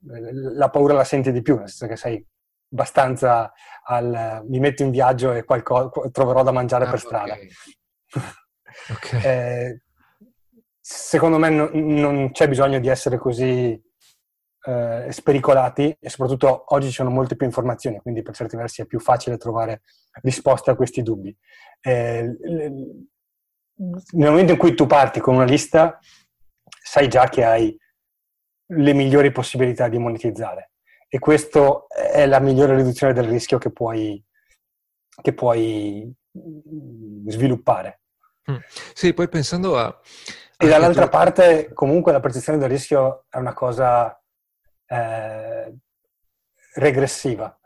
la 0.54 0.70
paura 0.70 0.94
la 0.94 1.04
senti 1.04 1.32
di 1.32 1.42
più, 1.42 1.56
nel 1.56 1.68
senso 1.68 1.86
che 1.86 1.96
sei 1.96 2.26
abbastanza 2.72 3.52
al 3.84 4.44
mi 4.48 4.58
metto 4.58 4.82
in 4.82 4.90
viaggio 4.90 5.32
e 5.32 5.44
qualcosa, 5.44 5.90
troverò 6.10 6.42
da 6.42 6.52
mangiare 6.52 6.86
ah, 6.86 6.90
per 6.90 6.98
strada. 6.98 7.34
Okay. 7.34 7.50
okay. 8.90 9.22
eh, 9.22 9.82
secondo 10.80 11.38
me 11.38 11.50
no, 11.50 11.70
non 11.72 12.32
c'è 12.32 12.48
bisogno 12.48 12.80
di 12.80 12.88
essere 12.88 13.18
così 13.18 13.80
eh, 14.64 15.06
spericolati 15.10 15.96
e 16.00 16.08
soprattutto 16.08 16.64
oggi 16.74 16.86
ci 16.86 16.94
sono 16.94 17.10
molte 17.10 17.36
più 17.36 17.46
informazioni, 17.46 17.98
quindi 17.98 18.22
per 18.22 18.34
certi 18.34 18.56
versi 18.56 18.82
è 18.82 18.86
più 18.86 19.00
facile 19.00 19.36
trovare 19.36 19.82
risposte 20.22 20.70
a 20.70 20.76
questi 20.76 21.02
dubbi. 21.02 21.36
Eh, 21.80 22.36
nel 24.12 24.30
momento 24.30 24.52
in 24.52 24.58
cui 24.58 24.74
tu 24.74 24.86
parti 24.86 25.20
con 25.20 25.34
una 25.34 25.44
lista, 25.44 25.98
sai 26.64 27.08
già 27.08 27.28
che 27.28 27.44
hai 27.44 27.76
le 28.74 28.92
migliori 28.94 29.32
possibilità 29.32 29.88
di 29.88 29.98
monetizzare 29.98 30.71
e 31.14 31.18
questa 31.18 31.84
è 31.88 32.24
la 32.24 32.38
migliore 32.38 32.74
riduzione 32.74 33.12
del 33.12 33.28
rischio 33.28 33.58
che 33.58 33.70
puoi, 33.70 34.24
che 35.20 35.34
puoi 35.34 36.10
mm, 36.38 37.28
sviluppare. 37.28 38.00
Mm. 38.50 38.56
Sì, 38.94 39.12
poi 39.12 39.28
pensando 39.28 39.76
a... 39.76 39.94
E 40.56 40.66
dall'altra 40.66 41.04
tu... 41.04 41.10
parte, 41.10 41.70
comunque, 41.74 42.12
la 42.12 42.20
percezione 42.20 42.56
del 42.56 42.70
rischio 42.70 43.26
è 43.28 43.36
una 43.36 43.52
cosa 43.52 44.18
eh, 44.86 45.76
regressiva, 46.76 47.60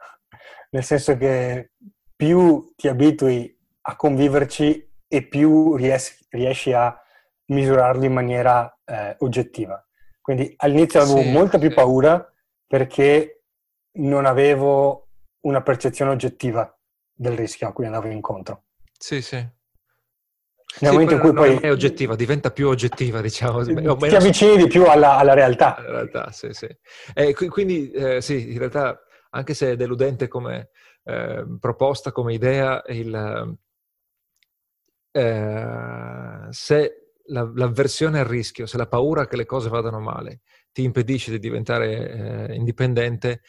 nel 0.70 0.82
senso 0.82 1.16
che 1.16 1.70
più 2.16 2.72
ti 2.74 2.88
abitui 2.88 3.56
a 3.82 3.94
conviverci 3.94 4.92
e 5.06 5.28
più 5.28 5.76
riesci, 5.76 6.26
riesci 6.30 6.72
a 6.72 7.00
misurarlo 7.52 8.04
in 8.04 8.12
maniera 8.12 8.76
eh, 8.84 9.14
oggettiva. 9.20 9.80
Quindi 10.20 10.52
all'inizio 10.56 11.00
avevo 11.00 11.20
sì, 11.20 11.30
molta 11.30 11.58
più 11.58 11.72
paura 11.72 12.28
perché 12.66 13.35
non 13.96 14.26
avevo 14.26 15.08
una 15.40 15.62
percezione 15.62 16.10
oggettiva 16.10 16.70
del 17.12 17.36
rischio 17.36 17.68
a 17.68 17.72
cui 17.72 17.86
andavo 17.86 18.08
incontro. 18.08 18.64
Sì, 18.98 19.22
sì. 19.22 19.36
Nel 19.36 20.90
sì, 20.90 20.90
momento 20.90 21.14
in 21.14 21.20
cui 21.20 21.32
poi... 21.32 21.56
è 21.56 21.70
oggettiva, 21.70 22.16
diventa 22.16 22.50
più 22.50 22.68
oggettiva, 22.68 23.20
diciamo. 23.20 23.64
Ti 23.64 24.14
avvicini 24.14 24.56
di 24.56 24.66
più 24.66 24.84
alla, 24.84 25.16
alla 25.16 25.32
realtà. 25.32 25.76
Alla 25.76 25.90
realtà, 25.90 26.30
sì, 26.32 26.48
sì. 26.52 26.68
Eh, 27.14 27.34
quindi, 27.34 27.90
eh, 27.92 28.20
sì, 28.20 28.52
in 28.52 28.58
realtà, 28.58 29.00
anche 29.30 29.54
se 29.54 29.72
è 29.72 29.76
deludente 29.76 30.28
come 30.28 30.70
eh, 31.04 31.46
proposta, 31.58 32.12
come 32.12 32.34
idea, 32.34 32.82
il, 32.88 33.58
eh, 35.12 36.46
se 36.50 37.12
la, 37.28 37.50
l'avversione 37.54 38.18
al 38.20 38.26
rischio, 38.26 38.66
se 38.66 38.76
la 38.76 38.86
paura 38.86 39.26
che 39.26 39.36
le 39.36 39.46
cose 39.46 39.68
vadano 39.68 40.00
male 40.00 40.40
ti 40.72 40.82
impedisce 40.82 41.30
di 41.30 41.38
diventare 41.38 42.48
eh, 42.50 42.54
indipendente, 42.54 43.40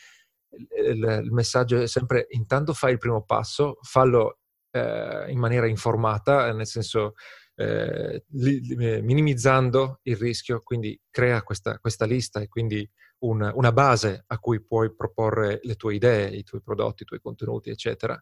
il, 0.58 1.22
il 1.24 1.32
messaggio 1.32 1.80
è 1.80 1.88
sempre 1.88 2.28
intanto 2.32 2.74
fai 2.74 2.93
il 2.93 2.98
primo 2.98 3.24
passo, 3.24 3.78
fallo 3.82 4.39
eh, 4.72 5.26
in 5.30 5.39
maniera 5.39 5.67
informata, 5.67 6.52
nel 6.54 6.67
senso 6.67 7.13
eh, 7.56 8.24
li, 8.28 8.62
li, 8.62 9.02
minimizzando 9.02 10.00
il 10.04 10.15
rischio, 10.15 10.62
quindi 10.62 11.00
crea 11.10 11.41
questa, 11.43 11.80
questa 11.80 12.06
lista 12.06 12.39
e 12.39 12.48
quindi 12.48 12.88
un, 13.20 13.52
una 13.54 13.72
base 13.72 14.24
a 14.28 14.38
cui 14.39 14.62
puoi 14.63 14.93
proporre 14.93 15.60
le 15.63 15.76
tue 15.76 15.96
idee, 15.96 16.30
i 16.30 16.43
tuoi 16.43 16.62
prodotti, 16.62 17.04
i 17.04 17.06
tuoi 17.06 17.20
contenuti, 17.20 17.70
eccetera. 17.70 18.22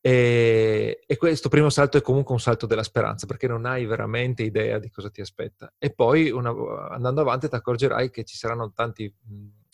E, 0.00 1.00
e, 1.04 1.16
questo 1.16 1.48
primo 1.48 1.68
salto 1.68 1.96
è 1.96 2.00
comunque 2.00 2.32
un 2.32 2.40
salto 2.40 2.66
della 2.66 2.84
speranza 2.84 3.26
perché 3.26 3.48
non 3.48 3.66
hai 3.66 3.86
veramente 3.86 4.44
idea 4.44 4.78
di 4.78 4.90
cosa 4.90 5.10
ti 5.10 5.20
aspetta. 5.20 5.72
E 5.78 5.92
poi 5.92 6.30
una, 6.30 6.50
andando 6.90 7.20
avanti 7.20 7.48
ti 7.48 7.54
accorgerai 7.54 8.10
che 8.10 8.24
ci 8.24 8.36
saranno 8.36 8.72
tanti 8.72 9.12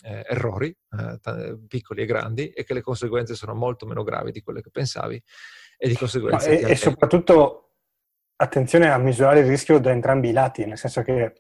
eh, 0.03 0.25
errori, 0.29 0.69
eh, 0.69 1.59
piccoli 1.67 2.03
e 2.03 2.07
grandi, 2.07 2.51
e 2.51 2.65
che 2.65 2.75
le 2.75 2.83
conseguenze 2.83 3.35
sono 3.35 3.55
molto 3.55 3.87
meno 3.87 4.03
gravi 4.03 4.33
di 4.33 4.43
quelle 4.43 4.61
che 4.61 4.71
pensavi 4.71 5.23
e 5.79 5.89
di 5.89 5.97
conseguenza... 5.97 6.49
E, 6.49 6.71
e 6.71 6.77
soprattutto 6.77 7.75
attenzione 8.37 8.91
a 8.91 8.99
misurare 8.99 9.41
il 9.41 9.47
rischio 9.47 9.79
da 9.79 9.91
entrambi 9.91 10.31
i 10.31 10.33
lati, 10.33 10.65
nel 10.65 10.79
senso 10.79 11.03
che 11.03 11.35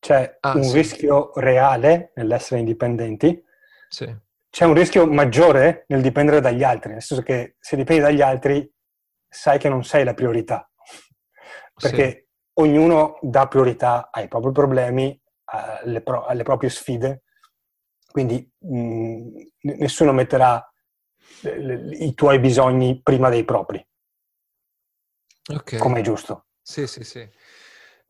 c'è 0.00 0.38
ah, 0.40 0.52
un 0.54 0.64
sì. 0.64 0.76
rischio 0.76 1.32
reale 1.36 2.12
nell'essere 2.16 2.60
indipendenti, 2.60 3.42
sì. 3.88 4.12
c'è 4.50 4.64
un 4.64 4.74
rischio 4.74 5.06
maggiore 5.06 5.84
nel 5.88 6.02
dipendere 6.02 6.40
dagli 6.40 6.62
altri, 6.62 6.92
nel 6.92 7.02
senso 7.02 7.22
che 7.22 7.56
se 7.58 7.76
dipendi 7.76 8.02
dagli 8.02 8.20
altri 8.20 8.70
sai 9.28 9.58
che 9.58 9.68
non 9.68 9.84
sei 9.84 10.04
la 10.04 10.14
priorità, 10.14 10.70
perché 11.74 12.10
sì. 12.10 12.26
ognuno 12.54 13.18
dà 13.22 13.46
priorità 13.46 14.08
ai 14.10 14.28
propri 14.28 14.52
problemi, 14.52 15.20
alle, 15.44 16.02
pro- 16.02 16.24
alle 16.26 16.42
proprie 16.42 16.70
sfide, 16.70 17.22
quindi 18.10 18.50
mh, 18.58 19.42
nessuno 19.60 20.12
metterà 20.12 20.62
i 21.42 22.14
tuoi 22.14 22.38
bisogni 22.40 23.00
prima 23.02 23.28
dei 23.28 23.44
propri. 23.44 23.84
Okay. 25.50 25.78
Come 25.78 26.00
è 26.00 26.02
giusto. 26.02 26.46
Sì, 26.60 26.86
sì, 26.86 27.04
sì. 27.04 27.28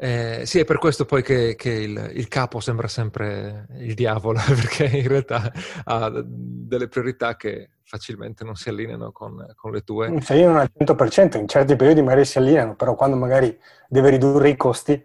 Eh, 0.00 0.42
sì, 0.46 0.60
è 0.60 0.64
per 0.64 0.78
questo 0.78 1.04
poi 1.04 1.22
che, 1.24 1.56
che 1.56 1.70
il, 1.70 2.12
il, 2.14 2.28
capo 2.28 2.60
sembra 2.60 2.86
sempre 2.86 3.66
il 3.78 3.94
diavolo, 3.94 4.38
perché 4.46 4.84
in 4.84 5.08
realtà 5.08 5.52
ha 5.84 6.10
delle 6.24 6.86
priorità 6.86 7.34
che 7.36 7.70
facilmente 7.82 8.44
non 8.44 8.54
si 8.54 8.68
allineano 8.68 9.10
con, 9.10 9.44
con 9.56 9.72
le 9.72 9.82
tue. 9.82 10.08
Non 10.08 10.22
si 10.22 10.32
allineano 10.32 10.60
al 10.60 10.70
100%, 10.72 11.38
in 11.38 11.48
certi 11.48 11.74
periodi 11.74 12.02
magari 12.02 12.24
si 12.24 12.38
allineano, 12.38 12.76
però 12.76 12.94
quando 12.94 13.16
magari 13.16 13.58
deve 13.88 14.10
ridurre 14.10 14.50
i 14.50 14.56
costi 14.56 15.04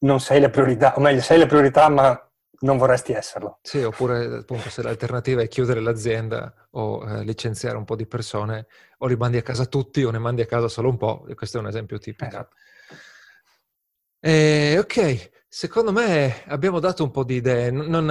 non 0.00 0.20
sei 0.20 0.40
la 0.40 0.50
priorità, 0.50 0.96
o 0.96 1.00
meglio, 1.00 1.20
sei 1.20 1.38
la 1.38 1.46
priorità 1.46 1.88
ma 1.88 2.27
non 2.60 2.76
vorresti 2.76 3.12
esserlo. 3.12 3.58
Sì, 3.62 3.82
oppure 3.82 4.38
appunto 4.38 4.68
se 4.68 4.82
l'alternativa 4.82 5.42
è 5.42 5.48
chiudere 5.48 5.80
l'azienda 5.80 6.68
o 6.70 7.06
eh, 7.08 7.24
licenziare 7.24 7.76
un 7.76 7.84
po' 7.84 7.96
di 7.96 8.06
persone, 8.06 8.66
o 8.98 9.06
li 9.06 9.16
mandi 9.16 9.36
a 9.36 9.42
casa 9.42 9.66
tutti 9.66 10.02
o 10.02 10.10
ne 10.10 10.18
mandi 10.18 10.42
a 10.42 10.46
casa 10.46 10.68
solo 10.68 10.88
un 10.88 10.96
po', 10.96 11.26
e 11.28 11.34
questo 11.34 11.58
è 11.58 11.60
un 11.60 11.68
esempio 11.68 11.98
tipico. 11.98 12.26
Esatto. 12.26 12.56
Eh, 14.20 14.76
ok, 14.78 15.30
secondo 15.46 15.92
me 15.92 16.42
abbiamo 16.46 16.80
dato 16.80 17.04
un 17.04 17.12
po' 17.12 17.22
di 17.22 17.36
idee, 17.36 17.70
non, 17.70 18.04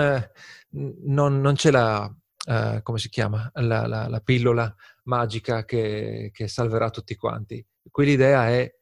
non, 0.70 1.42
non 1.42 1.54
c'è 1.56 1.72
la, 1.72 2.06
uh, 2.06 2.82
come 2.82 3.00
si 3.00 3.10
chiama, 3.10 3.50
la, 3.56 3.86
la, 3.86 4.08
la 4.08 4.20
pillola 4.22 4.74
magica 5.04 5.66
che, 5.66 6.30
che 6.34 6.48
salverà 6.48 6.90
tutti 6.90 7.16
quanti. 7.16 7.66
Qui 7.90 8.06
l'idea 8.06 8.50
è 8.50 8.74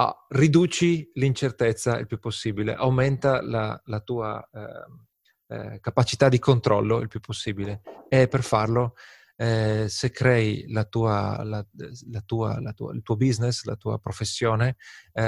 ah, 0.00 0.26
riduci 0.28 1.10
l'incertezza 1.14 1.98
il 1.98 2.06
più 2.06 2.18
possibile, 2.18 2.74
aumenta 2.74 3.42
la, 3.42 3.80
la 3.84 4.00
tua 4.00 4.48
eh, 4.52 5.56
eh, 5.56 5.80
capacità 5.80 6.28
di 6.28 6.38
controllo 6.38 6.98
il 6.98 7.08
più 7.08 7.20
possibile 7.20 7.82
e 8.08 8.28
per 8.28 8.42
farlo 8.42 8.94
eh, 9.40 9.86
se 9.88 10.10
crei 10.10 10.68
la 10.70 10.84
tua, 10.84 11.42
la, 11.44 11.64
la 12.10 12.20
tua, 12.26 12.60
tua, 12.74 12.92
il 12.92 13.02
tuo 13.02 13.16
business, 13.16 13.64
la 13.64 13.76
tua 13.76 13.98
professione, 13.98 14.76
eh, 15.12 15.22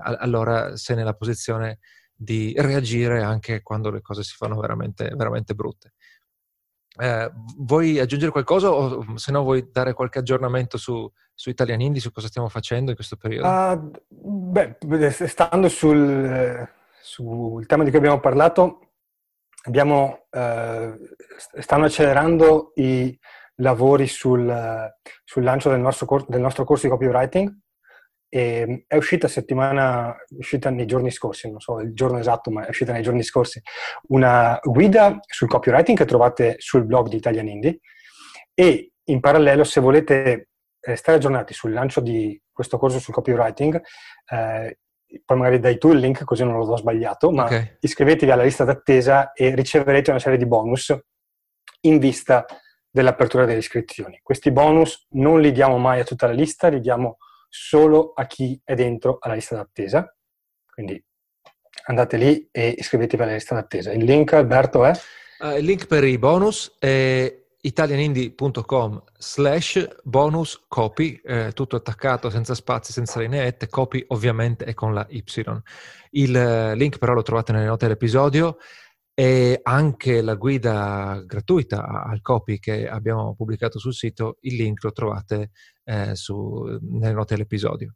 allora 0.00 0.76
sei 0.76 0.96
nella 0.96 1.14
posizione 1.14 1.78
di 2.12 2.52
reagire 2.56 3.22
anche 3.22 3.62
quando 3.62 3.90
le 3.90 4.00
cose 4.00 4.24
si 4.24 4.34
fanno 4.34 4.58
veramente, 4.58 5.10
veramente 5.14 5.54
brutte. 5.54 5.92
Eh, 6.98 7.30
vuoi 7.58 7.98
aggiungere 7.98 8.30
qualcosa 8.30 8.70
o 8.70 9.18
se 9.18 9.30
no 9.30 9.42
vuoi 9.42 9.68
dare 9.70 9.92
qualche 9.92 10.18
aggiornamento 10.18 10.78
su, 10.78 11.10
su 11.34 11.50
Italian 11.50 11.80
Indie, 11.80 12.00
su 12.00 12.10
cosa 12.10 12.28
stiamo 12.28 12.48
facendo 12.48 12.90
in 12.90 12.96
questo 12.96 13.16
periodo? 13.16 13.48
Uh, 13.48 13.90
beh, 14.08 14.76
stando 15.10 15.68
sul, 15.68 16.68
sul, 17.00 17.66
tema 17.66 17.84
di 17.84 17.90
cui 17.90 17.98
abbiamo 17.98 18.20
parlato, 18.20 18.92
abbiamo, 19.64 20.26
uh, 20.30 20.94
stanno 21.58 21.84
accelerando 21.84 22.72
i 22.76 23.18
lavori 23.56 24.06
sul, 24.06 24.90
sul 25.24 25.42
lancio 25.42 25.70
del 25.70 25.80
nostro, 25.80 26.06
cor- 26.06 26.26
del 26.28 26.40
nostro 26.40 26.64
corso 26.64 26.86
di 26.86 26.92
copywriting 26.92 27.64
e 28.28 28.84
è 28.86 28.96
uscita 28.96 29.28
settimana, 29.28 30.12
è 30.14 30.34
uscita 30.38 30.70
nei 30.70 30.86
giorni 30.86 31.10
scorsi, 31.10 31.50
non 31.50 31.60
so 31.60 31.80
il 31.80 31.94
giorno 31.94 32.18
esatto, 32.18 32.50
ma 32.50 32.66
è 32.66 32.68
uscita 32.68 32.92
nei 32.92 33.02
giorni 33.02 33.22
scorsi, 33.22 33.60
una 34.08 34.58
guida 34.62 35.18
sul 35.26 35.48
copywriting 35.48 35.96
che 35.96 36.04
trovate 36.04 36.56
sul 36.58 36.84
blog 36.84 37.08
di 37.08 37.16
Italian 37.16 37.48
Indie 37.48 37.80
e 38.54 38.92
in 39.04 39.20
parallelo 39.20 39.64
se 39.64 39.80
volete 39.80 40.48
stare 40.94 41.18
aggiornati 41.18 41.52
sul 41.52 41.72
lancio 41.72 42.00
di 42.00 42.40
questo 42.52 42.78
corso 42.78 42.98
sul 42.98 43.14
copywriting, 43.14 43.80
eh, 44.30 44.78
poi 45.24 45.36
magari 45.36 45.58
dai 45.58 45.78
tu 45.78 45.92
il 45.92 45.98
link 45.98 46.24
così 46.24 46.44
non 46.44 46.56
lo 46.56 46.64
do 46.64 46.76
sbagliato, 46.76 47.30
ma 47.30 47.44
okay. 47.44 47.76
iscrivetevi 47.80 48.30
alla 48.30 48.42
lista 48.42 48.64
d'attesa 48.64 49.32
e 49.32 49.54
riceverete 49.54 50.10
una 50.10 50.18
serie 50.18 50.38
di 50.38 50.46
bonus 50.46 50.96
in 51.82 51.98
vista 51.98 52.44
dell'apertura 52.90 53.44
delle 53.44 53.58
iscrizioni. 53.58 54.20
Questi 54.22 54.50
bonus 54.50 55.06
non 55.10 55.40
li 55.40 55.52
diamo 55.52 55.78
mai 55.78 56.00
a 56.00 56.04
tutta 56.04 56.26
la 56.26 56.32
lista, 56.32 56.68
li 56.68 56.80
diamo 56.80 57.18
solo 57.56 58.12
a 58.14 58.26
chi 58.26 58.60
è 58.62 58.74
dentro 58.74 59.16
alla 59.20 59.34
lista 59.34 59.56
d'attesa. 59.56 60.14
Quindi 60.70 61.02
andate 61.86 62.16
lì 62.16 62.48
e 62.52 62.74
iscrivetevi 62.76 63.22
alla 63.22 63.32
lista 63.32 63.54
d'attesa. 63.54 63.92
Il 63.92 64.04
link, 64.04 64.32
Alberto, 64.34 64.84
è? 64.84 64.92
Uh, 65.38 65.56
il 65.56 65.64
link 65.64 65.86
per 65.86 66.04
i 66.04 66.18
bonus 66.18 66.76
è 66.78 67.44
italianindie.com 67.60 69.02
slash 69.18 69.88
bonus 70.04 70.64
copy, 70.68 71.20
eh, 71.24 71.50
tutto 71.52 71.76
attaccato, 71.76 72.30
senza 72.30 72.54
spazi, 72.54 72.92
senza 72.92 73.18
lineette, 73.20 73.68
copy 73.68 74.04
ovviamente 74.08 74.64
è 74.64 74.74
con 74.74 74.94
la 74.94 75.04
Y. 75.08 75.24
Il 76.10 76.36
eh, 76.36 76.74
link 76.76 76.98
però 76.98 77.12
lo 77.12 77.22
trovate 77.22 77.52
nelle 77.52 77.64
note 77.66 77.86
dell'episodio 77.86 78.58
e 79.18 79.60
anche 79.62 80.20
la 80.20 80.34
guida 80.34 81.22
gratuita 81.24 82.04
al 82.04 82.20
copy 82.20 82.58
che 82.58 82.86
abbiamo 82.86 83.34
pubblicato 83.34 83.78
sul 83.78 83.94
sito, 83.94 84.36
il 84.40 84.56
link 84.56 84.84
lo 84.84 84.92
trovate 84.92 85.52
eh, 85.84 86.14
su, 86.14 86.66
nelle 86.82 87.14
note 87.14 87.32
dell'episodio. 87.32 87.94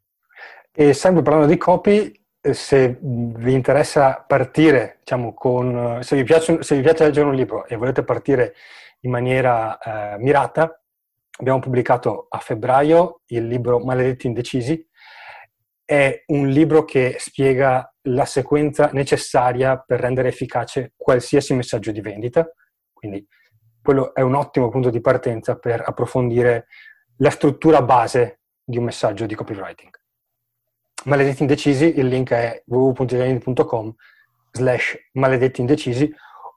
E 0.72 0.94
sempre 0.94 1.20
parlando 1.20 1.46
di 1.46 1.58
copy, 1.58 2.10
eh, 2.40 2.54
se 2.54 2.96
vi 3.02 3.52
interessa 3.52 4.24
partire, 4.26 4.96
diciamo, 5.00 5.34
con, 5.34 5.98
se 6.02 6.16
vi, 6.16 6.24
piace, 6.24 6.62
se 6.62 6.76
vi 6.76 6.80
piace 6.80 7.04
leggere 7.04 7.26
un 7.26 7.34
libro 7.34 7.66
e 7.66 7.76
volete 7.76 8.02
partire 8.02 8.54
in 9.00 9.10
maniera 9.10 9.76
eh, 9.76 10.18
mirata, 10.20 10.82
abbiamo 11.38 11.58
pubblicato 11.58 12.28
a 12.30 12.38
febbraio 12.38 13.20
il 13.26 13.46
libro 13.46 13.78
Maledetti 13.78 14.26
Indecisi. 14.26 14.88
È 15.84 16.24
un 16.28 16.48
libro 16.48 16.86
che 16.86 17.16
spiega 17.18 17.89
la 18.02 18.24
sequenza 18.24 18.90
necessaria 18.92 19.78
per 19.78 20.00
rendere 20.00 20.28
efficace 20.28 20.92
qualsiasi 20.96 21.54
messaggio 21.54 21.92
di 21.92 22.00
vendita. 22.00 22.50
Quindi 22.92 23.26
quello 23.82 24.14
è 24.14 24.20
un 24.20 24.34
ottimo 24.34 24.68
punto 24.68 24.90
di 24.90 25.00
partenza 25.00 25.58
per 25.58 25.82
approfondire 25.84 26.66
la 27.16 27.30
struttura 27.30 27.82
base 27.82 28.40
di 28.62 28.78
un 28.78 28.84
messaggio 28.84 29.26
di 29.26 29.34
copywriting. 29.34 29.90
Maledetti 31.04 31.42
Indecisi, 31.42 31.98
il 31.98 32.06
link 32.06 32.30
è 32.30 32.62
www.italiani.com 32.66 33.94
slash 34.52 34.96
maledetti 35.12 35.60
indecisi 35.60 36.12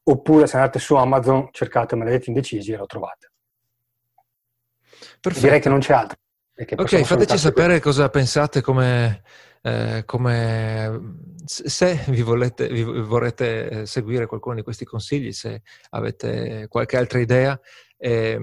oppure 0.05 0.47
se 0.47 0.57
andate 0.57 0.79
su 0.79 0.95
Amazon 0.95 1.47
cercate 1.51 1.95
Maledetti 1.95 2.29
Indecisi 2.29 2.71
e 2.71 2.77
lo 2.77 2.85
trovate. 2.85 3.31
Perfetto. 5.19 5.45
Direi 5.45 5.59
che 5.59 5.69
non 5.69 5.79
c'è 5.79 5.93
altro. 5.93 6.17
Ok, 6.55 7.01
fateci 7.01 7.37
sapere 7.37 7.79
cosa 7.79 8.09
pensate, 8.09 8.61
come, 8.61 9.23
eh, 9.63 10.03
come 10.05 11.15
se 11.45 12.03
vi, 12.09 12.21
volete, 12.21 12.67
vi 12.67 12.83
vorrete 12.83 13.69
eh, 13.69 13.85
seguire 13.87 14.27
qualcuno 14.27 14.55
di 14.55 14.61
questi 14.61 14.85
consigli, 14.85 15.31
se 15.31 15.63
avete 15.89 16.67
qualche 16.69 16.97
altra 16.97 17.19
idea. 17.19 17.59
Eh, 17.97 18.39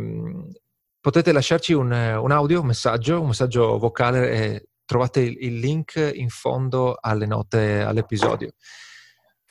potete 1.00 1.30
lasciarci 1.30 1.72
un, 1.72 1.92
un, 1.92 2.30
audio, 2.32 2.60
un 2.60 2.66
messaggio, 2.66 3.20
un 3.20 3.28
messaggio 3.28 3.78
vocale 3.78 4.30
e 4.30 4.68
trovate 4.84 5.20
il, 5.20 5.36
il 5.40 5.58
link 5.60 6.10
in 6.14 6.30
fondo 6.30 6.96
alle 7.00 7.26
note 7.26 7.80
all'episodio. 7.80 8.50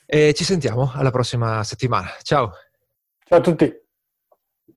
E 0.04 0.34
ci 0.34 0.44
sentiamo 0.44 0.92
alla 0.94 1.10
prossima 1.10 1.64
settimana. 1.64 2.08
Ciao. 2.22 2.52
Ciao 3.24 3.38
a 3.38 3.40
tutti. 3.40 3.79